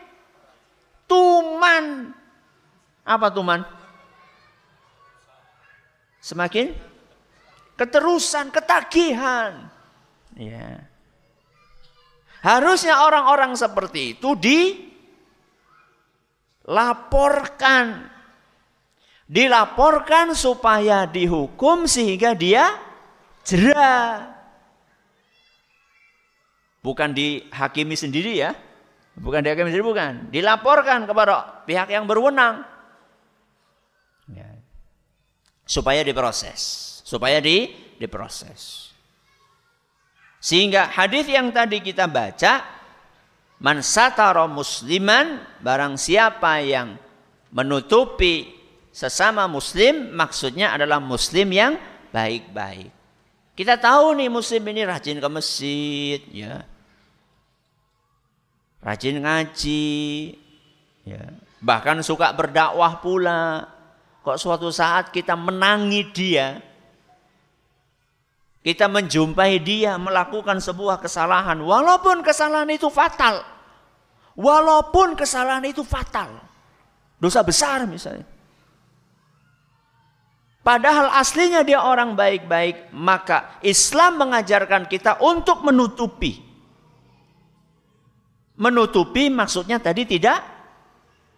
[1.09, 2.13] tuman.
[3.01, 3.65] Apa tuman?
[6.21, 6.77] Semakin
[7.81, 9.73] keterusan, ketagihan.
[10.37, 10.90] Ya.
[12.41, 14.33] Harusnya orang-orang seperti itu
[16.65, 18.09] dilaporkan.
[19.31, 22.75] Dilaporkan supaya dihukum sehingga dia
[23.45, 24.33] jerah.
[26.81, 28.57] Bukan dihakimi sendiri ya.
[29.15, 30.33] Bukan dihakimi sendiri, bukan.
[30.33, 32.65] Dilaporkan kepada pihak yang berwenang.
[34.33, 34.49] Ya.
[35.63, 36.59] Supaya diproses.
[37.05, 37.69] Supaya di,
[38.01, 38.90] diproses.
[40.41, 42.65] Sehingga hadis yang tadi kita baca,
[43.61, 46.97] man satara musliman, barang siapa yang
[47.53, 48.49] menutupi
[48.89, 51.77] sesama muslim, maksudnya adalah muslim yang
[52.09, 52.89] baik-baik.
[53.53, 56.65] Kita tahu nih muslim ini rajin ke masjid, ya
[58.81, 59.93] rajin ngaji,
[61.05, 61.23] ya.
[61.61, 63.69] bahkan suka berdakwah pula.
[64.21, 66.61] Kok suatu saat kita menangi dia,
[68.61, 73.41] kita menjumpai dia melakukan sebuah kesalahan, walaupun kesalahan itu fatal,
[74.37, 76.41] walaupun kesalahan itu fatal,
[77.17, 78.25] dosa besar misalnya.
[80.61, 86.51] Padahal aslinya dia orang baik-baik, maka Islam mengajarkan kita untuk menutupi
[88.61, 90.37] Menutupi maksudnya tadi tidak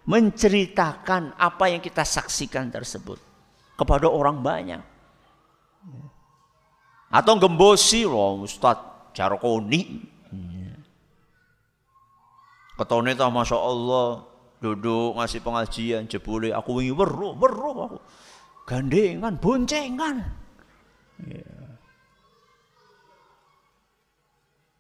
[0.04, 3.16] menceritakan apa yang kita saksikan tersebut
[3.80, 4.84] kepada orang banyak.
[7.14, 8.82] Atau gembosi loh Ustaz
[9.14, 10.10] Jarkoni.
[12.74, 14.26] Ketone ta Masya Allah
[14.58, 18.00] duduk ngasih pengajian jebule aku wingi weruh weruh aku.
[18.66, 20.26] Gandengan, boncengan.
[21.22, 21.54] Ya.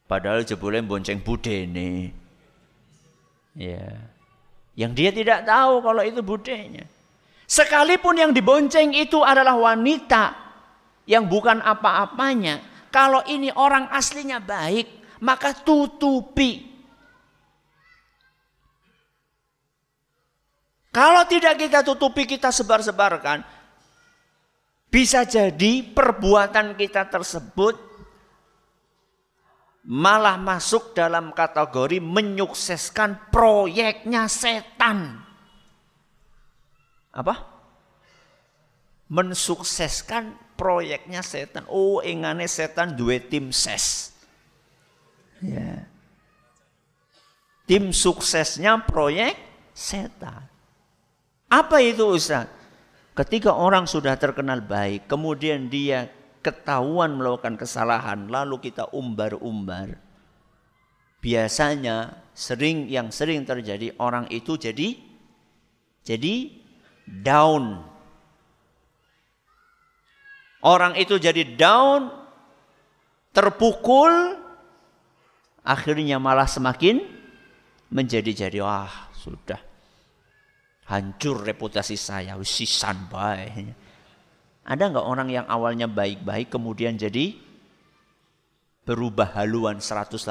[0.09, 2.09] Padahal jebule bonceng budene.
[3.53, 4.09] Ya.
[4.73, 6.89] Yang dia tidak tahu kalau itu budenya.
[7.45, 10.42] Sekalipun yang dibonceng itu adalah wanita
[11.09, 12.61] yang bukan apa-apanya.
[12.93, 16.73] Kalau ini orang aslinya baik, maka tutupi.
[20.93, 23.41] Kalau tidak kita tutupi, kita sebar-sebarkan.
[24.93, 27.73] Bisa jadi perbuatan kita tersebut
[29.89, 35.17] malah masuk dalam kategori menyukseskan proyeknya setan.
[37.09, 37.41] Apa?
[39.09, 41.65] Mensukseskan proyeknya setan.
[41.69, 44.13] Oh, ingane setan dua tim ses.
[45.43, 45.85] Ya.
[47.63, 49.35] Tim suksesnya proyek
[49.71, 50.47] setan.
[51.47, 52.49] Apa itu Ustaz?
[53.13, 56.09] Ketika orang sudah terkenal baik, kemudian dia
[56.43, 59.95] ketahuan melakukan kesalahan lalu kita umbar-umbar
[61.23, 64.99] biasanya sering yang sering terjadi orang itu jadi
[66.03, 66.51] jadi
[67.07, 67.87] down
[70.63, 72.09] orang itu jadi down
[73.35, 74.39] terpukul
[75.63, 77.03] akhirnya malah semakin
[77.93, 79.59] menjadi-jadi wah sudah
[80.89, 83.75] hancur reputasi saya sisan baik
[84.63, 87.35] ada nggak orang yang awalnya baik-baik kemudian jadi
[88.83, 90.23] berubah haluan 180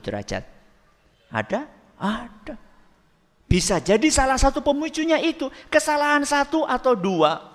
[0.00, 0.44] derajat?
[1.28, 1.60] Ada?
[2.00, 2.54] Ada.
[3.48, 7.47] Bisa jadi salah satu pemicunya itu kesalahan satu atau dua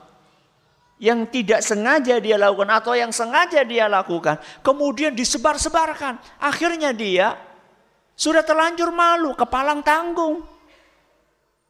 [1.03, 7.35] yang tidak sengaja dia lakukan atau yang sengaja dia lakukan kemudian disebar-sebarkan akhirnya dia
[8.15, 10.53] sudah terlanjur malu kepalang tanggung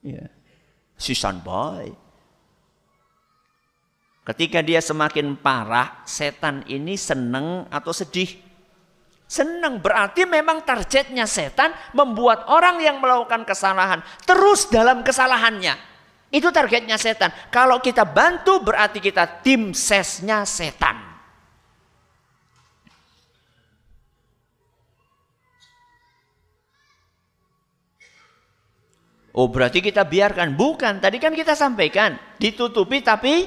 [0.03, 0.27] Ya.
[0.99, 1.87] Si boy.
[4.23, 8.39] Ketika dia semakin parah, setan ini seneng atau sedih?
[9.27, 15.75] Senang berarti memang targetnya setan membuat orang yang melakukan kesalahan terus dalam kesalahannya.
[16.33, 17.29] Itu targetnya setan.
[17.53, 20.97] Kalau kita bantu berarti kita tim sesnya setan.
[29.37, 30.57] Oh berarti kita biarkan.
[30.57, 32.17] Bukan, tadi kan kita sampaikan.
[32.41, 33.45] Ditutupi tapi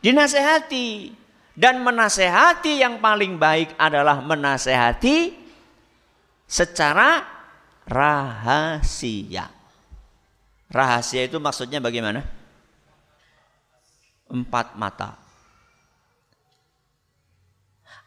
[0.00, 1.20] dinasehati.
[1.52, 5.36] Dan menasehati yang paling baik adalah menasehati
[6.48, 7.20] secara
[7.84, 9.59] rahasia.
[10.70, 12.22] Rahasia itu maksudnya bagaimana?
[14.30, 15.18] Empat mata.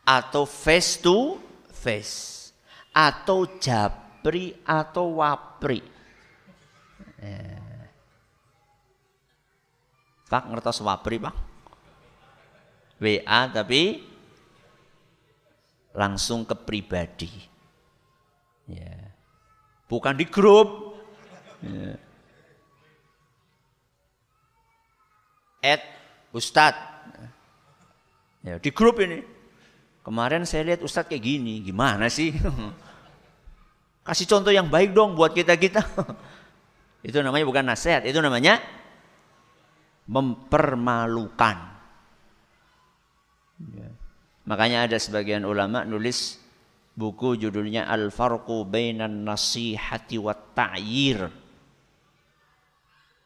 [0.08, 1.44] Atau face to
[1.76, 2.56] face.
[2.96, 5.84] Atau japri atau wapri.
[7.20, 7.60] Eh.
[10.32, 11.36] Pak ngertos wapri pak?
[13.04, 14.00] WA tapi
[15.92, 17.32] langsung ke pribadi.
[18.72, 19.12] Ya.
[19.92, 20.96] Bukan di grup.
[21.60, 22.00] Ya.
[25.64, 25.82] At
[26.36, 26.92] Ustadz.
[28.44, 29.24] Ya, di grup ini.
[30.04, 31.64] Kemarin saya lihat Ustadz kayak gini.
[31.64, 32.36] Gimana sih?
[34.08, 35.80] Kasih contoh yang baik dong buat kita-kita.
[37.08, 38.64] Itu namanya bukan nasihat, itu namanya
[40.08, 41.58] mempermalukan.
[43.76, 43.90] Ya.
[44.48, 46.40] Makanya ada sebagian ulama nulis
[46.96, 51.28] buku judulnya Al-Farqu Bainan Nasihati wa Ta'yir.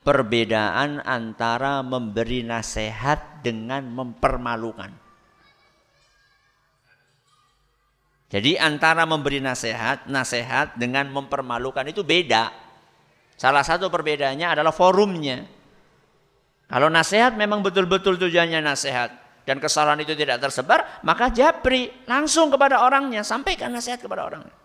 [0.07, 4.87] Perbedaan antara memberi nasihat dengan mempermalukan.
[8.31, 12.55] Jadi antara memberi nasihat, nasihat dengan mempermalukan itu beda.
[13.35, 15.43] Salah satu perbedaannya adalah forumnya.
[16.71, 19.11] Kalau nasihat memang betul-betul tujuannya nasihat
[19.43, 24.55] dan kesalahan itu tidak tersebar, maka japri langsung kepada orangnya, sampaikan nasihat kepada orangnya.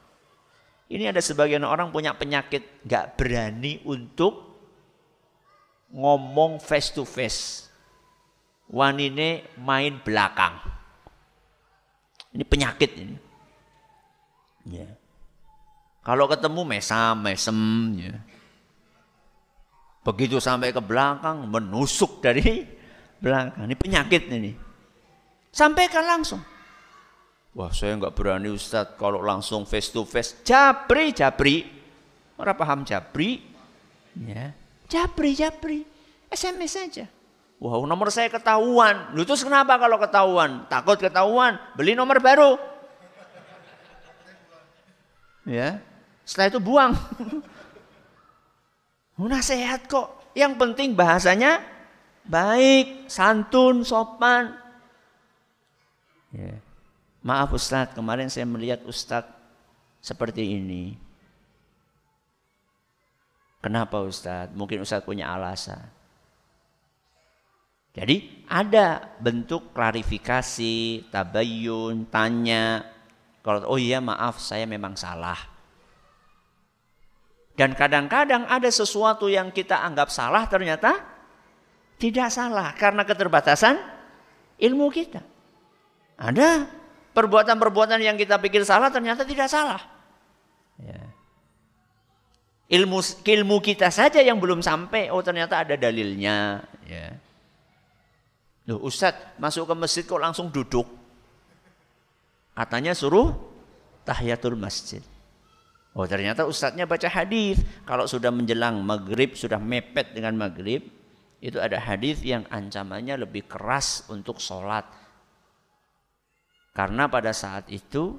[0.87, 4.52] Ini ada sebagian orang punya penyakit gak berani untuk
[5.93, 7.69] ngomong face to face.
[8.73, 10.57] Wanine main belakang.
[12.33, 13.17] Ini penyakit ini.
[14.73, 14.89] Ya.
[16.01, 17.59] Kalau ketemu mesam, mesem,
[18.01, 18.17] ya.
[20.03, 22.65] Begitu sampai ke belakang, menusuk dari
[23.21, 23.69] belakang.
[23.69, 24.51] Ini penyakit ini.
[25.53, 26.41] Sampaikan langsung.
[27.53, 30.41] Wah saya nggak berani Ustadz kalau langsung face to face.
[30.41, 31.69] Jabri, jabri.
[32.41, 33.45] Orang paham jabri?
[34.17, 34.57] Ya.
[34.93, 35.81] Jabri, jabri.
[36.29, 37.09] SMS saja.
[37.57, 39.17] Wah nomor saya ketahuan.
[39.17, 40.69] Lu terus kenapa kalau ketahuan?
[40.69, 41.57] Takut ketahuan.
[41.73, 42.61] Beli nomor baru.
[45.49, 45.81] Ya.
[46.29, 46.93] Setelah itu buang.
[49.33, 50.35] Nasihat kok.
[50.37, 51.63] Yang penting bahasanya
[52.27, 54.53] baik, santun, sopan.
[56.35, 56.59] Ya.
[57.23, 59.31] Maaf Ustadz, kemarin saya melihat Ustadz
[60.03, 60.99] seperti ini.
[63.63, 64.53] Kenapa Ustadz?
[64.59, 65.79] Mungkin Ustadz punya alasan.
[67.93, 72.83] Jadi ada bentuk klarifikasi, tabayun, tanya.
[73.45, 75.39] Kalau oh iya maaf saya memang salah.
[77.53, 81.05] Dan kadang-kadang ada sesuatu yang kita anggap salah ternyata
[82.01, 83.77] tidak salah karena keterbatasan
[84.57, 85.21] ilmu kita.
[86.17, 86.65] Ada
[87.13, 89.92] perbuatan-perbuatan yang kita pikir salah ternyata tidak salah.
[92.73, 96.65] Ilmu ilmu kita saja yang belum sampai, oh ternyata ada dalilnya.
[96.89, 97.21] Ya.
[98.65, 100.89] Loh Ustadz masuk ke masjid kok langsung duduk.
[102.57, 103.37] Katanya suruh
[104.09, 105.05] tahiyatul masjid.
[105.93, 107.61] Oh ternyata ustadznya baca hadis.
[107.85, 110.81] Kalau sudah menjelang maghrib, sudah mepet dengan maghrib,
[111.45, 114.89] itu ada hadis yang ancamannya lebih keras untuk sholat.
[116.73, 118.17] Karena pada saat itu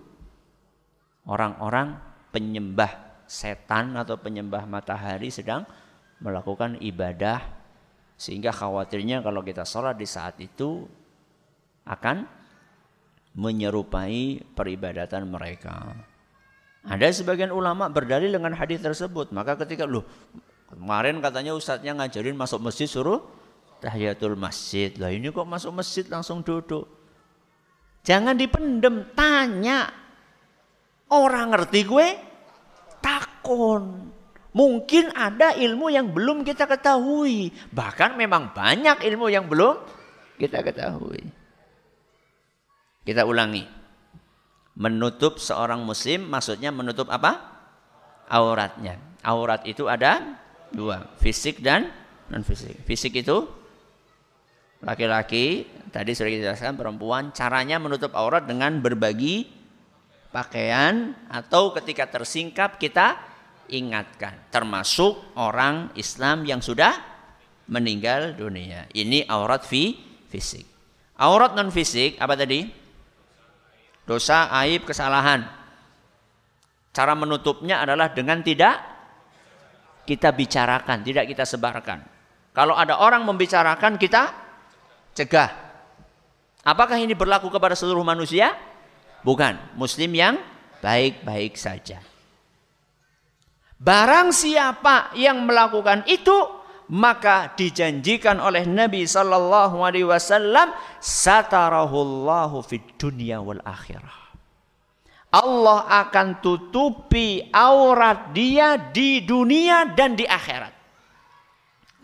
[1.25, 1.97] orang-orang
[2.29, 5.65] penyembah setan atau penyembah matahari sedang
[6.21, 7.41] melakukan ibadah
[8.13, 10.85] sehingga khawatirnya kalau kita sholat di saat itu
[11.89, 12.29] akan
[13.33, 15.97] menyerupai peribadatan mereka.
[16.85, 19.33] Ada sebagian ulama berdalil dengan hadis tersebut.
[19.33, 20.05] Maka ketika lu
[20.69, 23.25] kemarin katanya ustadznya ngajarin masuk masjid suruh
[23.81, 24.93] tahiyatul masjid.
[25.01, 26.85] Lah ini kok masuk masjid langsung duduk.
[28.05, 29.89] Jangan dipendem, tanya.
[31.07, 32.07] Orang ngerti gue
[33.03, 34.15] takon.
[34.55, 37.51] Mungkin ada ilmu yang belum kita ketahui.
[37.73, 39.81] Bahkan memang banyak ilmu yang belum
[40.37, 41.25] kita ketahui.
[43.03, 43.65] Kita ulangi.
[44.79, 47.41] Menutup seorang muslim maksudnya menutup apa?
[48.31, 48.97] Auratnya.
[49.25, 50.39] Aurat itu ada
[50.73, 51.89] dua, fisik dan
[52.29, 52.81] non fisik.
[52.85, 53.45] Fisik itu
[54.81, 59.62] laki-laki, tadi sudah kita jelaskan perempuan caranya menutup aurat dengan berbagi
[60.33, 63.21] pakaian atau ketika tersingkap kita
[63.69, 66.97] ingatkan termasuk orang Islam yang sudah
[67.69, 68.89] meninggal dunia.
[68.91, 69.93] Ini aurat fi
[70.27, 70.65] fisik.
[71.21, 72.65] Aurat non fisik apa tadi?
[74.03, 75.47] Dosa, aib, kesalahan.
[76.91, 78.75] Cara menutupnya adalah dengan tidak
[80.03, 82.03] kita bicarakan, tidak kita sebarkan.
[82.51, 84.29] Kalau ada orang membicarakan kita
[85.15, 85.49] cegah.
[86.67, 88.72] Apakah ini berlaku kepada seluruh manusia?
[89.23, 89.79] Bukan.
[89.79, 90.35] Muslim yang
[90.83, 92.03] baik-baik saja.
[93.79, 103.39] Barang siapa yang melakukan itu maka dijanjikan oleh Nabi sallallahu alaihi wasallam satarahullahu fid dunya
[103.39, 104.23] wal akhirah.
[105.33, 110.69] Allah akan tutupi aurat dia di dunia dan di akhirat.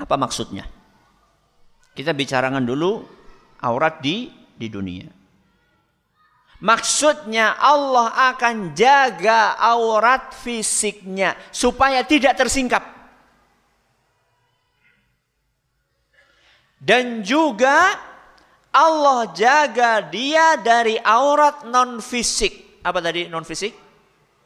[0.02, 0.66] Apa maksudnya?
[1.94, 3.06] Kita bicarakan dulu
[3.62, 5.19] aurat di di dunia.
[6.60, 12.84] Maksudnya Allah akan jaga aurat fisiknya supaya tidak tersingkap.
[16.80, 17.96] Dan juga
[18.76, 22.84] Allah jaga dia dari aurat non fisik.
[22.84, 23.72] Apa tadi non fisik?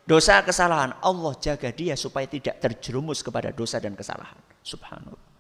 [0.06, 0.94] Dosa kesalahan.
[1.02, 4.38] Allah jaga dia supaya tidak terjerumus kepada dosa dan kesalahan.
[4.62, 5.34] Subhanallah.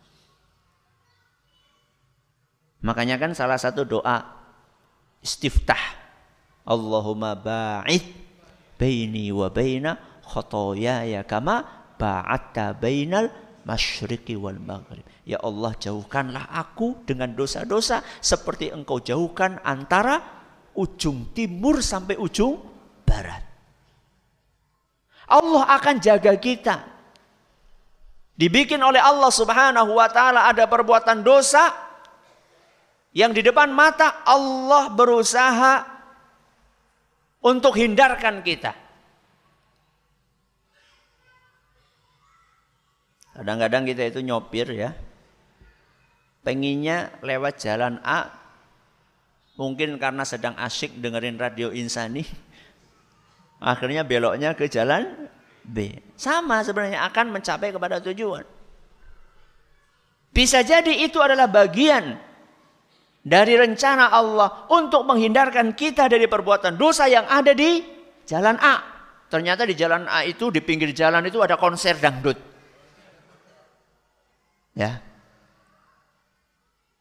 [2.82, 4.18] Makanya kan salah satu doa
[5.24, 6.03] istiftah
[6.64, 8.04] Allahumma ba'id
[8.80, 11.64] baini wa baina khotoyaya kama
[12.00, 13.28] ba'atta bainal
[13.68, 15.04] masyriqi wal maghrib.
[15.24, 20.20] Ya Allah jauhkanlah aku dengan dosa-dosa seperti engkau jauhkan antara
[20.76, 22.60] ujung timur sampai ujung
[23.08, 23.44] barat.
[25.32, 26.92] Allah akan jaga kita.
[28.34, 31.70] Dibikin oleh Allah Subhanahu wa taala ada perbuatan dosa
[33.14, 35.93] yang di depan mata Allah berusaha
[37.44, 38.72] untuk hindarkan kita.
[43.34, 44.96] Kadang-kadang kita itu nyopir ya.
[46.46, 48.30] Penginnya lewat jalan A.
[49.54, 52.26] Mungkin karena sedang asyik dengerin radio insani.
[53.64, 55.30] Akhirnya beloknya ke jalan
[55.64, 56.00] B.
[56.20, 58.46] Sama sebenarnya akan mencapai kepada tujuan.
[60.34, 62.18] Bisa jadi itu adalah bagian
[63.24, 67.80] dari rencana Allah untuk menghindarkan kita dari perbuatan dosa yang ada di
[68.28, 68.76] jalan A.
[69.32, 72.38] Ternyata di jalan A itu di pinggir jalan itu ada konser dangdut.
[74.76, 75.00] Ya.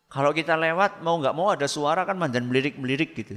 [0.07, 3.37] Kalau kita lewat mau nggak mau ada suara kan mandan melirik-melirik gitu.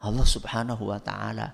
[0.00, 1.52] Allah Subhanahu wa taala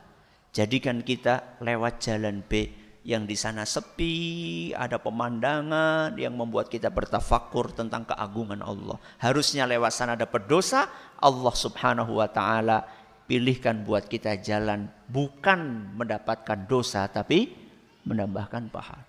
[0.53, 7.75] jadikan kita lewat jalan B yang di sana sepi, ada pemandangan yang membuat kita bertafakur
[7.75, 8.95] tentang keagungan Allah.
[9.19, 10.87] Harusnya lewat sana ada berdosa,
[11.19, 12.87] Allah Subhanahu wa taala
[13.27, 17.51] pilihkan buat kita jalan bukan mendapatkan dosa tapi
[18.07, 19.07] menambahkan pahala.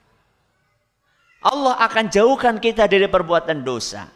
[1.43, 4.09] Allah akan jauhkan kita dari perbuatan dosa.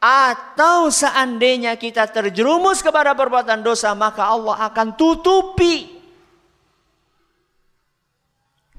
[0.00, 5.99] Atau seandainya kita terjerumus kepada perbuatan dosa, maka Allah akan tutupi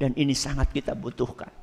[0.02, 1.54] dan ini sangat kita butuhkan.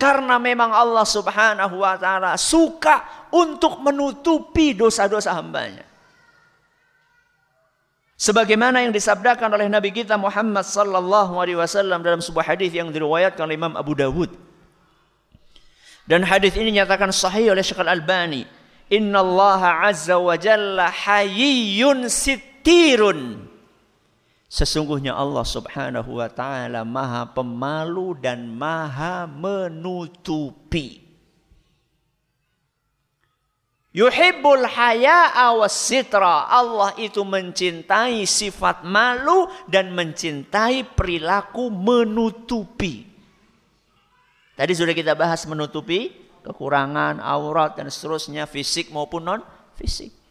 [0.00, 5.84] Karena memang Allah subhanahu wa ta'ala suka untuk menutupi dosa-dosa hambanya.
[8.16, 13.44] Sebagaimana yang disabdakan oleh Nabi kita Muhammad sallallahu alaihi wasallam dalam sebuah hadis yang diriwayatkan
[13.44, 14.32] oleh Imam Abu Dawud.
[16.08, 18.44] Dan hadis ini nyatakan sahih oleh Syekh Al-Albani.
[18.92, 23.53] Inna Allah azza wa jalla hayyun sittirun.
[24.54, 31.02] Sesungguhnya Allah subhanahu wa ta'ala maha pemalu dan maha menutupi.
[33.90, 36.46] Yuhibbul haya'a sitra.
[36.46, 43.10] Allah itu mencintai sifat malu dan mencintai perilaku menutupi.
[44.54, 46.14] Tadi sudah kita bahas menutupi
[46.46, 49.42] kekurangan aurat dan seterusnya fisik maupun non
[49.74, 50.23] fisik.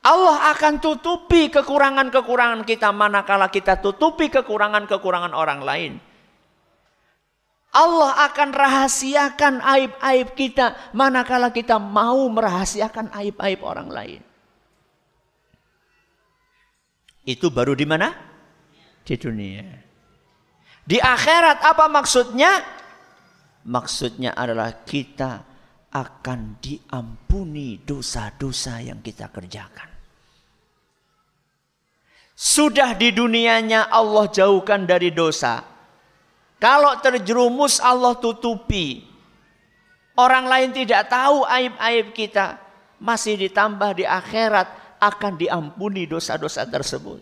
[0.00, 5.92] Allah akan tutupi kekurangan-kekurangan kita manakala kita tutupi kekurangan-kekurangan orang lain.
[7.70, 14.20] Allah akan rahasiakan aib-aib kita manakala kita mau merahasiakan aib-aib orang lain.
[17.22, 18.08] Itu baru di mana?
[19.04, 19.68] Di dunia.
[20.82, 22.50] Di akhirat apa maksudnya?
[23.68, 25.44] Maksudnya adalah kita
[25.92, 29.89] akan diampuni dosa-dosa yang kita kerjakan.
[32.40, 35.60] Sudah di dunianya Allah jauhkan dari dosa.
[36.56, 39.04] Kalau terjerumus Allah tutupi.
[40.16, 42.56] Orang lain tidak tahu aib-aib kita.
[42.96, 47.20] Masih ditambah di akhirat akan diampuni dosa-dosa tersebut.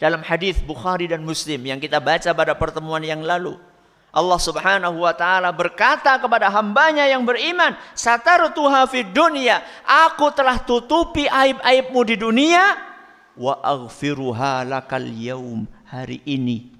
[0.00, 3.60] Dalam hadis Bukhari dan Muslim yang kita baca pada pertemuan yang lalu.
[4.08, 7.76] Allah subhanahu wa ta'ala berkata kepada hambanya yang beriman.
[7.92, 9.60] Satartuha fid dunia.
[10.08, 12.93] Aku telah tutupi aib-aibmu di dunia
[13.38, 15.66] wa aghfiruha lakal yaum.
[15.90, 16.70] Hari ini.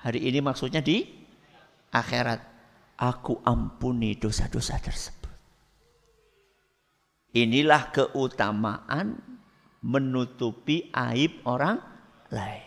[0.00, 1.04] Hari ini maksudnya di
[1.92, 2.40] akhirat.
[2.98, 5.30] Aku ampuni dosa-dosa tersebut.
[7.38, 9.22] Inilah keutamaan
[9.86, 11.78] menutupi aib orang
[12.34, 12.66] lain.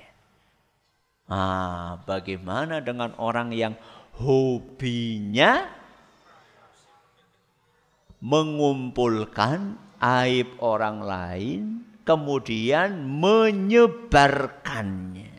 [1.28, 3.76] Ah bagaimana dengan orang yang
[4.16, 5.68] hobinya
[8.24, 15.32] mengumpulkan aib orang lain kemudian menyebarkannya.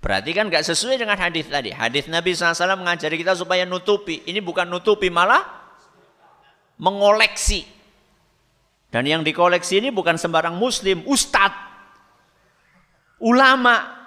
[0.00, 1.70] Berarti kan gak sesuai dengan hadis tadi.
[1.70, 4.24] Hadis Nabi SAW mengajari kita supaya nutupi.
[4.24, 5.44] Ini bukan nutupi malah
[6.80, 7.68] mengoleksi.
[8.88, 11.54] Dan yang dikoleksi ini bukan sembarang muslim, ustadz,
[13.22, 14.02] ulama.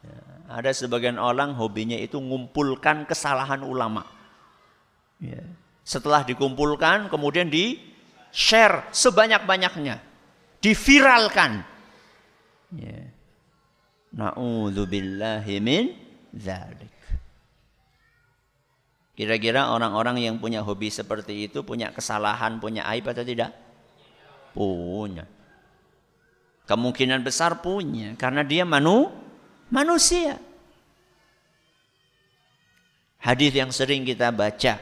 [0.00, 0.18] Ya,
[0.50, 4.08] ada sebagian orang hobinya itu ngumpulkan kesalahan ulama.
[5.20, 5.44] Ya.
[5.86, 7.78] Setelah dikumpulkan kemudian di
[8.36, 9.96] share sebanyak-banyaknya.
[10.60, 11.64] Diviralkan.
[12.76, 13.08] Ya.
[15.56, 15.96] Min.
[19.16, 23.56] Kira-kira orang-orang yang punya hobi seperti itu punya kesalahan, punya aib atau tidak?
[24.52, 25.24] Punya.
[26.68, 29.08] Kemungkinan besar punya karena dia manu
[29.72, 30.36] manusia.
[33.16, 34.76] Hadis yang sering kita baca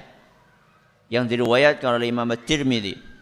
[1.06, 3.13] yang diriwayatkan oleh Imam At-Tirmidzi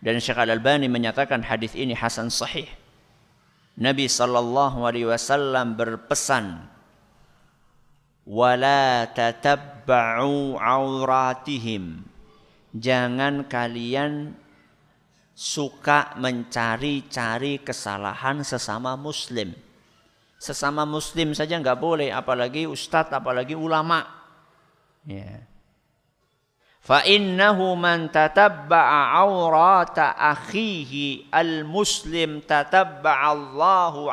[0.00, 2.68] dan Syekh Al-Albani menyatakan hadis ini hasan sahih.
[3.76, 6.68] Nabi sallallahu alaihi wasallam berpesan
[8.24, 12.04] wala tatabba'u auratihim.
[12.72, 14.36] Jangan kalian
[15.36, 19.52] suka mencari-cari kesalahan sesama muslim.
[20.40, 24.08] Sesama muslim saja nggak boleh apalagi ustadz apalagi ulama.
[25.04, 25.49] Ya
[26.80, 34.08] fa innahu man tatabba'a aurata akhihi al muslim tatabba'a Allahu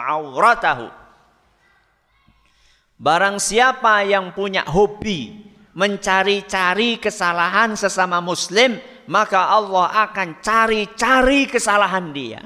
[2.97, 5.47] Barang siapa yang punya hobi
[5.77, 12.41] mencari-cari kesalahan sesama muslim, maka Allah akan cari-cari kesalahan dia.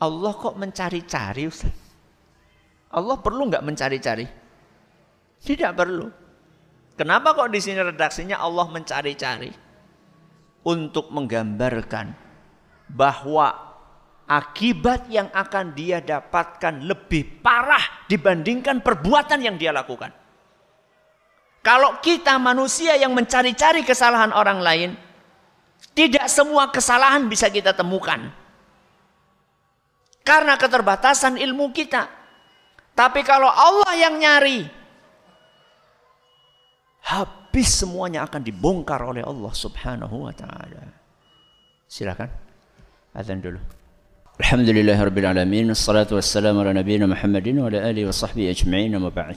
[0.00, 1.46] Allah kok mencari-cari?
[2.96, 4.41] Allah perlu nggak mencari-cari?
[5.42, 6.06] Tidak perlu.
[6.94, 9.50] Kenapa kok di sini redaksinya Allah mencari-cari?
[10.62, 12.14] Untuk menggambarkan
[12.86, 13.50] bahwa
[14.30, 20.14] akibat yang akan dia dapatkan lebih parah dibandingkan perbuatan yang dia lakukan.
[21.66, 24.90] Kalau kita manusia yang mencari-cari kesalahan orang lain,
[25.94, 28.30] tidak semua kesalahan bisa kita temukan.
[30.22, 32.06] Karena keterbatasan ilmu kita.
[32.94, 34.81] Tapi kalau Allah yang nyari,
[37.02, 40.86] habis semuanya akan dibongkar oleh Allah Subhanahu wa taala.
[41.90, 42.30] Silakan.
[43.12, 43.60] Azan dulu.
[44.40, 49.12] Alhamdulillah rabbil alamin wassalatu wassalamu ala nabiyina Muhammadin wa ala alihi wa sahbihi ajma'in wa
[49.12, 49.36] ba'd.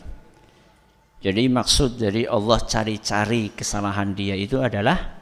[1.20, 5.20] Jadi maksud dari Allah cari-cari kesalahan dia itu adalah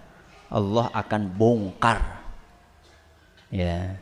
[0.53, 1.99] Allah akan bongkar.
[3.49, 3.97] Ya.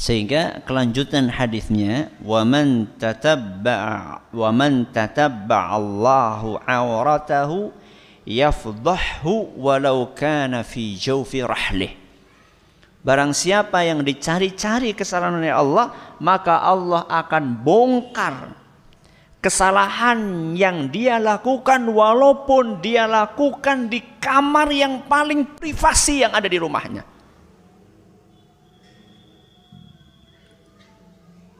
[0.00, 7.68] Sehingga kelanjutan hadisnya wa man tatabba'a wa man tatabba'a Allahu awratahu
[8.24, 11.92] yafdahhu walau kana fi jawfi rahlih.
[13.04, 18.56] Barang siapa yang dicari-cari kesalahan oleh Allah, maka Allah akan bongkar
[19.44, 26.56] kesalahan yang dia lakukan walaupun dia lakukan di kamar yang paling privasi yang ada di
[26.56, 27.19] rumahnya.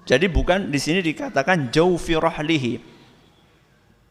[0.09, 2.81] Jadi bukan di sini dikatakan jauh firahlihi.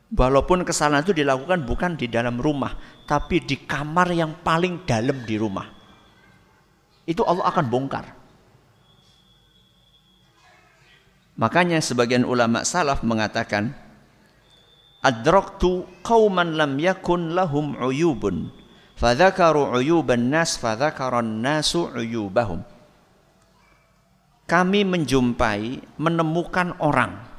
[0.10, 2.74] Walaupun kesalahan itu dilakukan bukan di dalam rumah,
[3.06, 5.70] tapi di kamar yang paling dalam di rumah.
[7.06, 8.06] Itu Allah akan bongkar.
[11.38, 13.72] Makanya sebagian ulama salaf mengatakan,
[15.00, 18.52] Adraktu qauman lam yakun lahum uyubun,
[19.00, 22.66] fadhakaru uyuban nas fadhakaran nasu uyubahum
[24.50, 27.30] kami menjumpai, menemukan orang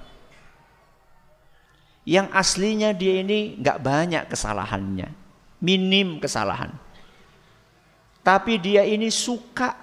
[2.07, 5.11] yang aslinya dia ini nggak banyak kesalahannya,
[5.59, 6.71] minim kesalahan.
[8.23, 9.75] Tapi dia ini suka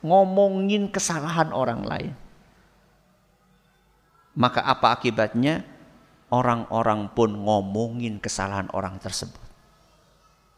[0.00, 2.12] ngomongin kesalahan orang lain.
[4.38, 5.66] Maka apa akibatnya?
[6.30, 9.42] Orang-orang pun ngomongin kesalahan orang tersebut.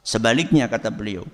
[0.04, 1.24] Sebaliknya kata beliau,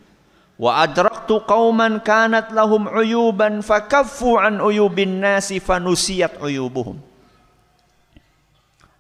[0.59, 6.99] Wa adraktu qauman kanat lahum uyuban fakaffu an uyubin nasi fanusiyat uyubuhum.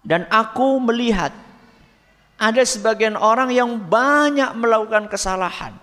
[0.06, 1.34] Dan aku melihat
[2.38, 5.74] ada sebagian orang yang banyak melakukan kesalahan.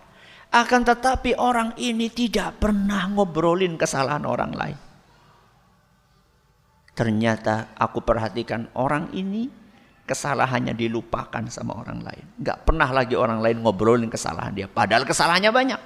[0.55, 4.79] Akan tetapi orang ini tidak pernah ngobrolin kesalahan orang lain.
[6.95, 9.51] Ternyata aku perhatikan orang ini
[10.05, 12.25] kesalahannya dilupakan sama orang lain.
[12.39, 14.67] Gak pernah lagi orang lain ngobrolin kesalahan dia.
[14.69, 15.81] Padahal kesalahannya banyak.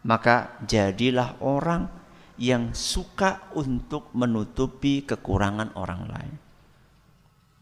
[0.00, 1.92] Maka jadilah orang
[2.40, 6.34] yang suka untuk menutupi kekurangan orang lain.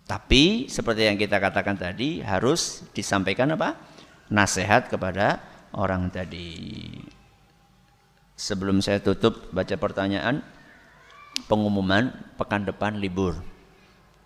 [0.06, 3.74] Tapi seperti yang kita katakan tadi harus disampaikan apa?
[4.30, 5.42] Nasihat kepada
[5.74, 6.94] orang tadi.
[8.38, 10.40] Sebelum saya tutup baca pertanyaan,
[11.50, 13.57] pengumuman pekan depan libur.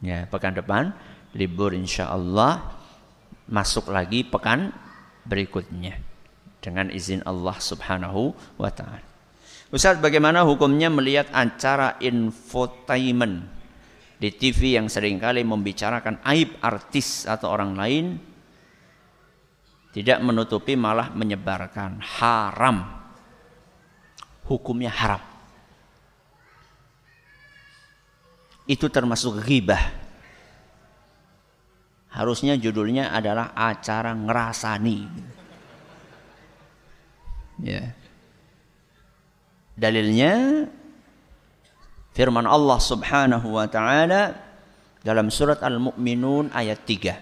[0.02, 0.90] Ya, pekan depan
[1.32, 2.74] libur insya Allah
[3.46, 4.74] masuk lagi pekan
[5.22, 5.94] berikutnya
[6.58, 9.06] dengan izin Allah Subhanahu wa taala.
[9.72, 13.46] Ustaz, bagaimana hukumnya melihat acara infotainment
[14.20, 18.06] di TV yang sering kali membicarakan aib artis atau orang lain?
[19.92, 23.00] Tidak menutupi malah menyebarkan haram.
[24.50, 25.31] Hukumnya haram
[28.72, 29.92] itu termasuk ghibah.
[32.08, 34.98] Harusnya judulnya adalah acara ngerasani.
[37.60, 37.92] Ya.
[39.76, 40.64] Dalilnya
[42.16, 44.36] firman Allah Subhanahu wa taala
[45.00, 47.16] dalam surat Al-Mu'minun ayat 3.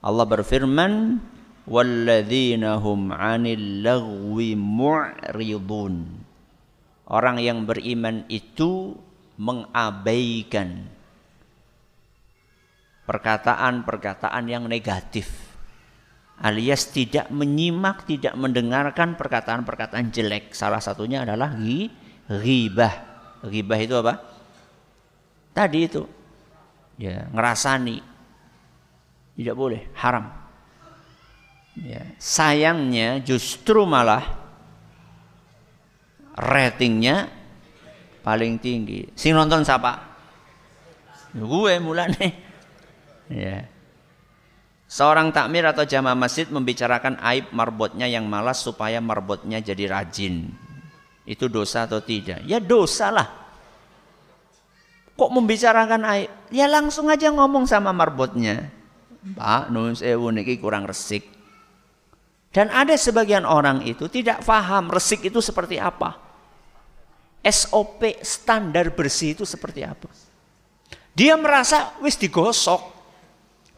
[0.00, 1.20] Allah berfirman,
[1.68, 5.94] "Walladzina hum 'anil lagwi mu'ridun."
[7.10, 8.94] Orang yang beriman itu
[9.40, 10.84] mengabaikan
[13.08, 15.50] perkataan-perkataan yang negatif
[16.40, 20.56] alias tidak menyimak, tidak mendengarkan perkataan-perkataan jelek.
[20.56, 22.94] Salah satunya adalah ghibah.
[23.44, 24.14] Ghibah itu apa?
[25.52, 26.02] Tadi itu.
[26.96, 28.00] Ya, ngerasani.
[29.36, 30.28] Tidak boleh, haram.
[31.80, 34.36] Ya, sayangnya justru malah
[36.36, 37.39] ratingnya
[38.20, 39.08] paling tinggi.
[39.16, 39.98] Sing nonton siapa?
[41.34, 42.28] Gue mulane.
[43.30, 43.66] Ya.
[44.90, 50.50] Seorang takmir atau jamaah masjid membicarakan aib marbotnya yang malas supaya marbotnya jadi rajin.
[51.22, 52.42] Itu dosa atau tidak?
[52.42, 53.28] Ya dosa lah.
[55.14, 56.30] Kok membicarakan aib?
[56.50, 58.66] Ya langsung aja ngomong sama marbotnya.
[59.20, 61.28] Pak, nun sewu niki kurang resik.
[62.50, 66.29] Dan ada sebagian orang itu tidak paham resik itu seperti apa.
[67.40, 70.08] SOP standar bersih itu seperti apa.
[71.16, 73.00] Dia merasa wis digosok.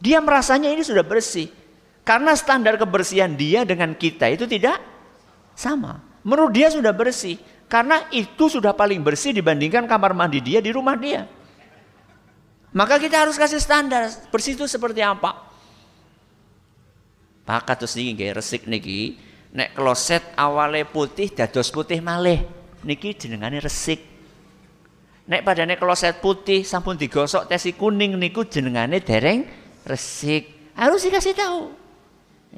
[0.03, 1.47] Dia merasanya ini sudah bersih.
[2.03, 4.83] Karena standar kebersihan dia dengan kita itu tidak
[5.55, 6.03] sama.
[6.27, 7.39] Menurut dia sudah bersih.
[7.71, 11.25] Karena itu sudah paling bersih dibandingkan kamar mandi dia di rumah dia.
[12.73, 15.49] Maka kita harus kasih standar bersih itu seperti apa.
[17.43, 19.19] Pak katus niki resik niki
[19.53, 24.01] nek kloset awale putih dados putih malih niki jenengane resik.
[25.23, 29.47] Nek padane kloset putih sampun digosok tesi kuning niku jenengane dereng
[29.87, 30.75] resik.
[30.75, 31.63] Harus dikasih tahu.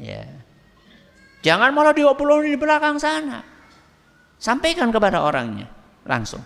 [0.00, 0.24] Ya.
[1.44, 3.44] Jangan malah diobrolin di belakang sana.
[4.40, 5.68] Sampaikan kepada orangnya
[6.08, 6.40] langsung.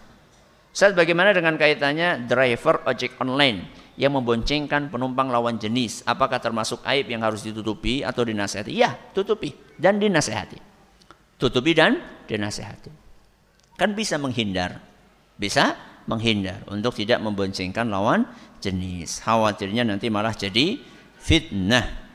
[0.74, 6.02] Saat bagaimana dengan kaitannya driver ojek online yang memboncengkan penumpang lawan jenis?
[6.06, 8.74] Apakah termasuk aib yang harus ditutupi atau dinasehati?
[8.74, 10.58] Ya, tutupi dan dinasehati.
[11.38, 13.07] Tutupi dan dinasehati
[13.78, 14.82] kan bisa menghindar.
[15.38, 15.78] Bisa
[16.10, 18.26] menghindar untuk tidak memboncengkan lawan
[18.58, 19.22] jenis.
[19.22, 20.82] Khawatirnya nanti malah jadi
[21.22, 22.10] fitnah.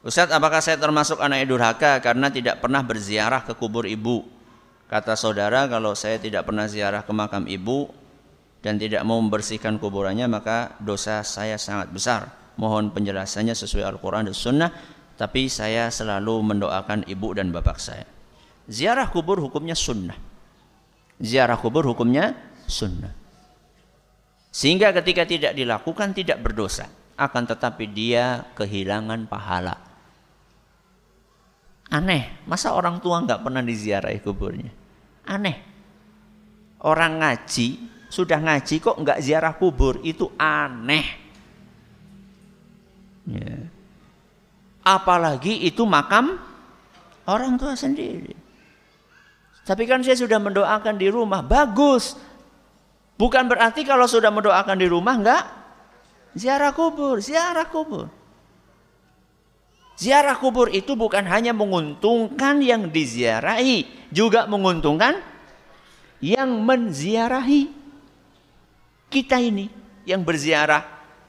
[0.00, 4.24] Ustadz, apakah saya termasuk anak durhaka karena tidak pernah berziarah ke kubur ibu?
[4.88, 7.92] Kata saudara, kalau saya tidak pernah ziarah ke makam ibu
[8.64, 12.32] dan tidak mau membersihkan kuburannya, maka dosa saya sangat besar.
[12.56, 14.70] Mohon penjelasannya sesuai Al-Quran dan Sunnah,
[15.20, 18.19] tapi saya selalu mendoakan ibu dan bapak saya.
[18.70, 20.14] Ziarah kubur hukumnya sunnah.
[21.18, 22.38] Ziarah kubur hukumnya
[22.70, 23.10] sunnah.
[24.54, 26.86] Sehingga ketika tidak dilakukan tidak berdosa.
[27.18, 29.76] Akan tetapi dia kehilangan pahala.
[31.90, 34.70] Aneh, masa orang tua nggak pernah diziarahi kuburnya?
[35.26, 35.58] Aneh.
[36.80, 37.68] Orang ngaji,
[38.08, 41.06] sudah ngaji kok nggak ziarah kubur, itu aneh.
[43.26, 43.68] Ya.
[44.80, 46.40] Apalagi itu makam
[47.28, 48.49] orang tua sendiri.
[49.64, 52.16] Tapi kan saya sudah mendoakan di rumah, bagus.
[53.20, 55.44] Bukan berarti kalau sudah mendoakan di rumah enggak
[56.32, 58.08] ziarah kubur, ziarah kubur.
[60.00, 65.20] Ziarah kubur itu bukan hanya menguntungkan yang diziarahi, juga menguntungkan
[66.24, 67.68] yang menziarahi.
[69.12, 69.68] Kita ini
[70.08, 70.80] yang berziarah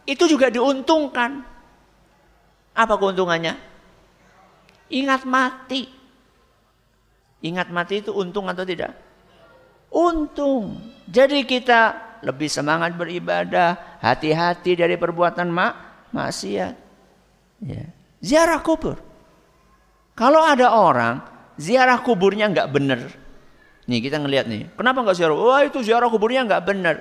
[0.07, 1.43] itu juga diuntungkan.
[2.71, 3.59] Apa keuntungannya?
[4.88, 6.01] Ingat mati.
[7.42, 8.94] Ingat mati itu untung atau tidak?
[9.89, 10.78] Untung.
[11.10, 15.74] Jadi kita lebih semangat beribadah, hati-hati dari perbuatan mak
[16.14, 16.76] maksiat.
[17.66, 17.86] Ya.
[18.22, 19.02] Ziarah kubur.
[20.14, 21.26] Kalau ada orang
[21.58, 23.10] ziarah kuburnya nggak benar,
[23.89, 25.34] nih kita ngelihat nih, kenapa nggak ziarah?
[25.34, 26.96] Wah itu ziarah kuburnya nggak benar.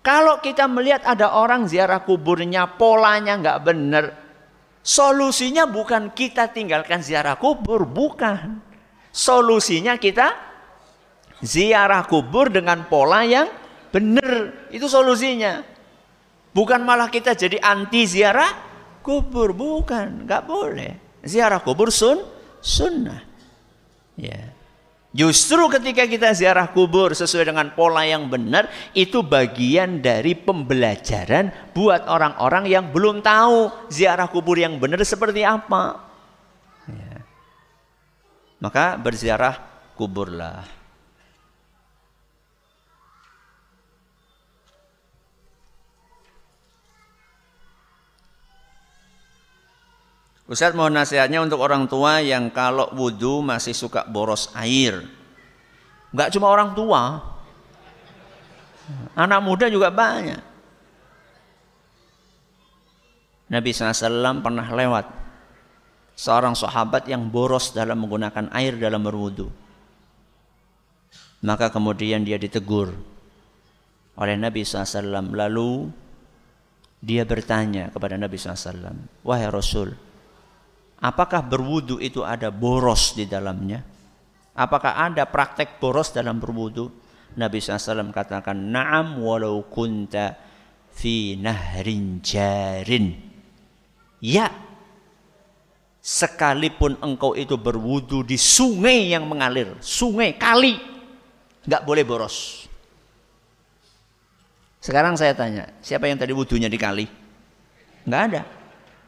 [0.00, 4.04] Kalau kita melihat ada orang ziarah kuburnya polanya nggak benar,
[4.80, 8.69] solusinya bukan kita tinggalkan ziarah kubur, bukan.
[9.10, 10.32] Solusinya kita
[11.42, 13.50] ziarah kubur dengan pola yang
[13.90, 14.70] benar.
[14.70, 15.66] Itu solusinya.
[16.50, 22.20] Bukan malah kita jadi anti ziarah kubur bukan nggak boleh ziarah kubur sun
[22.60, 23.20] sunnah
[24.16, 24.60] ya
[25.10, 32.06] Justru ketika kita ziarah kubur sesuai dengan pola yang benar itu bagian dari pembelajaran buat
[32.06, 36.09] orang-orang yang belum tahu ziarah kubur yang benar seperti apa.
[38.60, 39.56] Maka berziarah
[39.96, 40.80] kuburlah.
[50.50, 54.98] Ustaz mohon nasihatnya untuk orang tua yang kalau wudhu masih suka boros air.
[56.10, 57.22] Enggak cuma orang tua.
[59.14, 60.42] Anak muda juga banyak.
[63.46, 65.19] Nabi SAW pernah lewat
[66.20, 69.48] seorang sahabat yang boros dalam menggunakan air dalam berwudu.
[71.40, 72.92] Maka kemudian dia ditegur
[74.20, 75.32] oleh Nabi SAW.
[75.32, 75.88] Lalu
[77.00, 79.96] dia bertanya kepada Nabi SAW, Wahai Rasul,
[81.00, 83.80] Apakah berwudu itu ada boros di dalamnya?
[84.52, 86.92] Apakah ada praktek boros dalam berwudu?
[87.40, 90.36] Nabi SAW katakan, Naam walau kunta
[90.92, 93.16] fi nahrin jarin.
[94.20, 94.52] Ya,
[96.00, 100.80] sekalipun engkau itu berwudu di sungai yang mengalir, sungai, kali,
[101.68, 102.66] nggak boleh boros.
[104.80, 107.04] Sekarang saya tanya, siapa yang tadi wudunya di kali?
[108.08, 108.42] Nggak ada.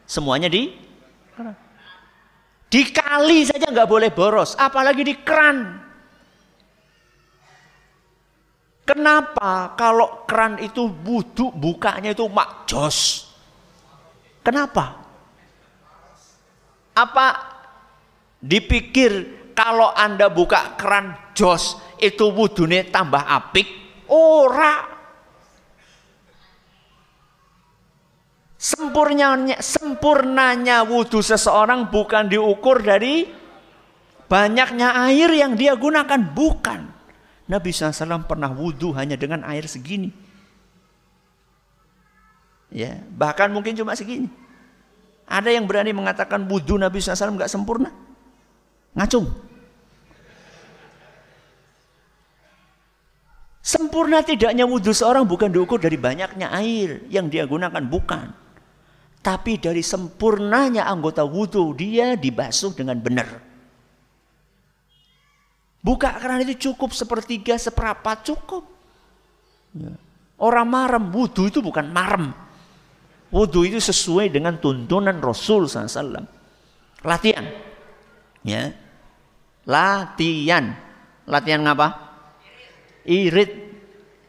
[0.05, 0.69] Semuanya di
[2.69, 5.81] di kali saja nggak boleh boros, apalagi di keran.
[8.83, 13.29] Kenapa kalau keran itu butuh bukanya itu makjos?
[14.43, 15.02] Kenapa?
[16.93, 17.27] Apa
[18.37, 19.11] dipikir
[19.57, 23.65] kalau Anda buka keran jos itu wudune tambah apik?
[24.09, 24.93] Ora.
[28.63, 33.27] Sempurnanya, sempurnanya wudhu seseorang bukan diukur dari
[34.31, 36.31] banyaknya air yang dia gunakan.
[36.31, 36.81] Bukan.
[37.43, 40.15] Nabi SAW pernah wudhu hanya dengan air segini.
[42.71, 44.31] Ya, bahkan mungkin cuma segini.
[45.27, 47.89] Ada yang berani mengatakan wudhu Nabi SAW nggak sempurna?
[48.93, 49.25] Ngacung.
[53.63, 58.27] Sempurna tidaknya wudhu seorang bukan diukur dari banyaknya air yang dia gunakan, bukan.
[59.23, 63.39] Tapi dari sempurnanya anggota wudhu dia dibasuh dengan benar.
[65.79, 68.67] Buka keran itu cukup sepertiga, seperempat cukup.
[69.79, 69.95] Ya.
[70.35, 72.35] Orang marem, wudhu itu bukan marem.
[73.33, 76.21] Wudhu itu sesuai dengan tuntunan Rasul SAW.
[77.01, 77.49] Latihan.
[78.45, 78.77] Ya.
[79.65, 80.77] Latihan.
[81.25, 81.97] Latihan ngapa?
[83.09, 83.51] Irit.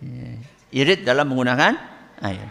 [0.00, 0.40] Ya.
[0.72, 1.76] Irit dalam menggunakan
[2.24, 2.48] air.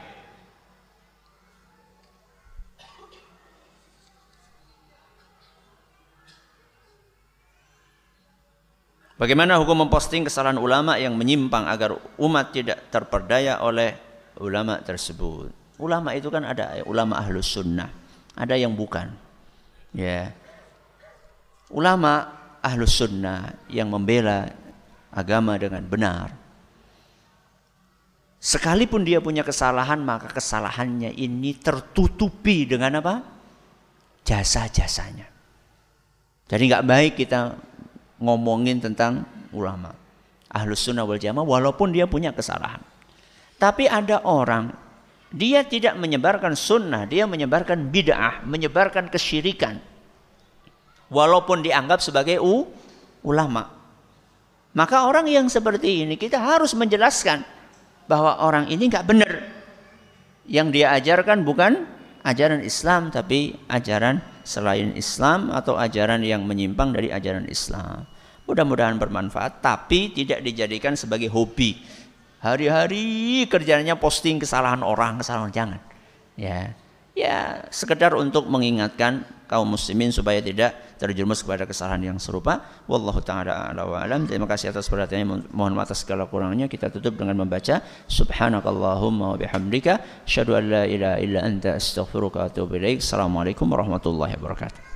[9.17, 13.97] Bagaimana hukum memposting kesalahan ulama yang menyimpang agar umat tidak terperdaya oleh
[14.37, 15.62] ulama tersebut?
[15.81, 17.89] Ulama itu kan ada ulama ahlus sunnah,
[18.37, 19.09] ada yang bukan.
[19.93, 20.29] Ya,
[21.73, 22.29] ulama
[22.61, 24.53] ahlus sunnah yang membela
[25.09, 26.29] agama dengan benar.
[28.43, 33.23] Sekalipun dia punya kesalahan, maka kesalahannya ini tertutupi dengan apa?
[34.27, 35.31] Jasa-jasanya.
[36.51, 37.55] Jadi nggak baik kita
[38.19, 39.23] ngomongin tentang
[39.55, 39.95] ulama.
[40.51, 42.83] Ahlus sunnah wal jamaah walaupun dia punya kesalahan.
[43.57, 44.82] Tapi ada orang
[45.33, 49.81] dia tidak menyebarkan sunnah, dia menyebarkan bid'ah, menyebarkan kesyirikan.
[51.09, 52.69] Walaupun dianggap sebagai u,
[53.25, 53.73] ulama.
[54.77, 57.41] Maka orang yang seperti ini kita harus menjelaskan
[58.05, 59.31] bahwa orang ini nggak benar.
[60.45, 61.85] Yang dia ajarkan bukan
[62.21, 68.05] ajaran Islam tapi ajaran selain Islam atau ajaran yang menyimpang dari ajaran Islam.
[68.43, 71.79] Mudah-mudahan bermanfaat tapi tidak dijadikan sebagai hobi
[72.43, 75.79] Hari-hari kerjanya posting kesalahan orang, kesalahan jangan.
[76.35, 76.75] Ya.
[77.13, 82.65] Ya, sekedar untuk mengingatkan kaum muslimin supaya tidak terjerumus kepada kesalahan yang serupa.
[82.89, 84.25] Wallahu taala ala wa alam.
[84.25, 85.53] Terima kasih atas perhatiannya.
[85.53, 86.65] Mohon maaf atas segala kurangnya.
[86.65, 87.79] Kita tutup dengan membaca
[88.09, 92.99] subhanakallahumma wa bihamdika asyhadu an la ilaha illa anta astaghfiruka wa atubu ilaik.
[92.99, 94.92] Assalamualaikum warahmatullahi wabarakatuh.